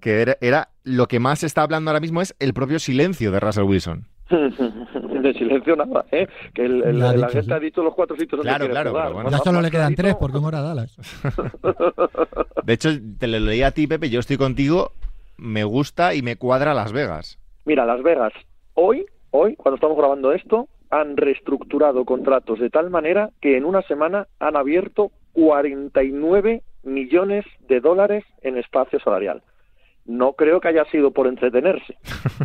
que 0.00 0.20
era, 0.20 0.36
era, 0.42 0.68
lo 0.84 1.06
que 1.06 1.20
más 1.20 1.38
se 1.38 1.46
está 1.46 1.62
hablando 1.62 1.90
ahora 1.90 2.00
mismo 2.00 2.20
es 2.20 2.34
el 2.38 2.52
propio 2.52 2.78
silencio 2.78 3.30
de 3.30 3.40
Russell 3.40 3.64
Wilson. 3.64 4.06
de 5.22 5.32
silencio 5.34 5.76
nada, 5.76 6.04
¿eh? 6.10 6.26
Que 6.54 6.64
el, 6.64 6.98
la 6.98 7.28
gente 7.28 7.54
ha 7.54 7.58
dicho 7.58 7.82
los 7.82 7.94
cuatro 7.94 8.16
sitios 8.16 8.40
Claro, 8.42 8.68
claro, 8.68 8.92
bueno. 8.92 9.30
Ya 9.30 9.38
solo 9.38 9.60
le 9.60 9.70
quedan 9.70 9.94
tres 9.94 10.14
porque 10.16 10.38
un 10.38 10.44
hora 10.44 10.60
Dallas. 10.60 10.96
de 12.64 12.72
hecho, 12.72 12.90
te 13.18 13.26
lo 13.26 13.38
leí 13.38 13.62
a 13.62 13.70
ti, 13.70 13.86
Pepe, 13.86 14.10
yo 14.10 14.20
estoy 14.20 14.36
contigo, 14.36 14.92
me 15.36 15.64
gusta 15.64 16.14
y 16.14 16.22
me 16.22 16.36
cuadra 16.36 16.74
Las 16.74 16.92
Vegas. 16.92 17.38
Mira, 17.64 17.86
Las 17.86 18.02
Vegas, 18.02 18.32
hoy, 18.74 19.06
hoy, 19.30 19.56
cuando 19.56 19.76
estamos 19.76 19.96
grabando 19.96 20.32
esto, 20.32 20.68
han 20.90 21.16
reestructurado 21.16 22.04
contratos 22.04 22.58
de 22.58 22.70
tal 22.70 22.90
manera 22.90 23.30
que 23.40 23.56
en 23.56 23.64
una 23.64 23.82
semana 23.82 24.26
han 24.40 24.56
abierto 24.56 25.10
49 25.32 26.62
millones 26.82 27.44
de 27.68 27.80
dólares 27.80 28.24
en 28.42 28.58
espacio 28.58 29.00
salarial 29.00 29.42
no 30.04 30.32
creo 30.32 30.60
que 30.60 30.68
haya 30.68 30.84
sido 30.90 31.12
por 31.12 31.26
entretenerse. 31.26 31.96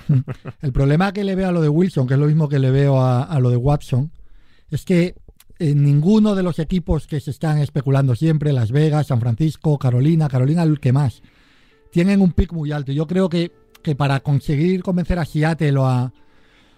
el 0.62 0.72
problema 0.72 1.12
que 1.12 1.24
le 1.24 1.36
veo 1.36 1.50
a 1.50 1.52
lo 1.52 1.62
de 1.62 1.70
Wilson, 1.70 2.08
que 2.08 2.13
es 2.13 2.20
lo 2.20 2.28
mismo 2.28 2.50
que 2.50 2.60
le 2.60 2.72
veo 2.72 3.02
a, 3.02 3.39
lo 3.39 3.50
de 3.50 3.58
Watson, 3.58 4.12
es 4.70 4.86
que 4.86 5.15
en 5.60 5.84
ninguno 5.84 6.36
de 6.36 6.43
los 6.43 6.60
equipos 6.60 7.08
que 7.08 7.20
se 7.20 7.32
están 7.32 7.58
especulando 7.58 8.15
siempre, 8.15 8.54
Las 8.54 8.72
Vegas, 8.72 9.08
San 9.08 9.20
Francisco, 9.20 9.80
Carolina, 9.80 10.28
Carolina 10.28 10.63
el 10.63 10.80
que 10.80 10.93
más, 10.93 11.24
tienen 11.91 12.22
un 12.22 12.32
pick 12.32 12.54
muy 12.54 12.72
alto. 12.72 12.91
Yo 12.91 13.08
creo 13.08 13.28
que, 13.28 13.52
que 13.82 13.96
para 13.96 14.20
conseguir 14.20 14.84
convencer 14.84 15.17
a 15.17 15.26
Seattle 15.26 15.78
o 15.78 15.86
a, 15.86 16.13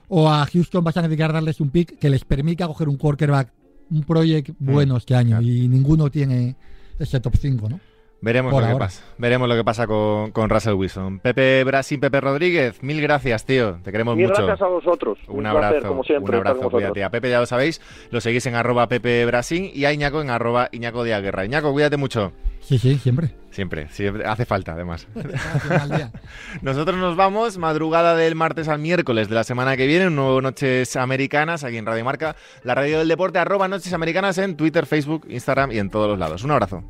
o 0.08 0.30
a 0.30 0.46
Houston 0.46 0.84
vas 0.84 0.96
a 0.96 1.02
necesitar 1.02 1.34
darles 1.34 1.60
un 1.60 1.72
pick 1.72 2.00
que 2.00 2.10
les 2.10 2.24
permita 2.24 2.68
coger 2.68 2.88
un 2.88 2.98
quarterback, 2.98 3.52
un 3.92 4.04
project 4.04 4.52
mm, 4.58 4.72
bueno 4.74 4.96
este 4.96 5.15
año. 5.15 5.42
Y 5.42 5.68
ninguno 5.68 6.10
tiene 6.10 6.56
ese 6.98 7.20
top 7.20 7.36
5, 7.36 7.70
¿no? 7.70 7.80
Veremos 8.22 8.54
lo 8.54 8.68
que 8.68 8.76
pasa. 8.76 9.04
Veremos 9.18 9.48
lo 9.48 9.56
que 9.56 9.64
pasa 9.64 9.88
con, 9.88 10.32
con, 10.32 10.50
Russell 10.50 10.74
Wilson. 10.74 11.20
Pepe 11.20 11.64
Brasil, 11.64 12.00
Pepe 12.00 12.20
Rodríguez, 12.20 12.84
mil 12.84 13.02
gracias, 13.02 13.46
tío. 13.46 13.80
Te 13.84 13.92
queremos 13.92 14.18
mucho. 14.18 14.34
gracias 14.34 14.62
a 14.62 14.68
vosotros. 14.68 15.18
Un, 15.28 15.46
abrazo. 15.46 15.92
un 15.92 16.36
abrazo, 16.36 16.70
cuídate. 16.70 17.04
A 17.04 17.10
Pepe 17.10 17.30
ya 17.30 17.40
lo 17.40 17.46
sabéis, 17.46 17.82
lo 18.12 18.20
seguís 18.20 18.46
en 18.46 18.56
arroba 18.56 18.88
Pepe 18.88 19.26
Brasil 19.26 19.72
y 19.74 19.86
a 19.86 19.94
Iñaco 19.94 20.22
en 20.22 20.30
arroba 20.30 20.70
Iñaco 20.72 21.04
de 21.04 21.14
Aguerra. 21.14 21.46
Iñaco, 21.46 21.72
cuídate 21.72 21.98
mucho. 21.98 22.34
Sí, 22.60 22.78
sí, 22.78 22.98
siempre. 22.98 23.32
Siempre, 23.52 23.88
siempre. 23.90 24.26
Hace 24.26 24.46
falta, 24.46 24.74
además. 24.74 25.08
Nosotros 26.62 26.98
nos 26.98 27.16
vamos, 27.16 27.58
madrugada 27.58 28.16
del 28.16 28.36
martes 28.36 28.68
al 28.68 28.80
miércoles 28.80 29.30
de 29.30 29.36
la 29.36 29.44
semana 29.44 29.78
que 29.78 29.88
viene, 29.88 30.08
un 30.08 30.16
nuevo 30.16 30.42
Noches 30.42 30.96
Americanas 30.98 31.64
aquí 31.64 31.78
en 31.78 31.86
Radio 31.86 32.04
Marca, 32.04 32.36
la 32.64 32.76
radio 32.76 33.00
del 33.00 33.08
deporte, 33.08 33.40
arroba 33.40 33.68
Noches 33.68 33.94
Americanas 33.94 34.38
en 34.38 34.58
Twitter, 34.58 34.86
Facebook, 34.86 35.26
Instagram 35.30 35.72
y 35.72 35.80
en 35.80 35.90
todos 35.90 36.10
los 36.10 36.20
lados. 36.20 36.44
Un 36.44 36.52
abrazo. 36.52 36.84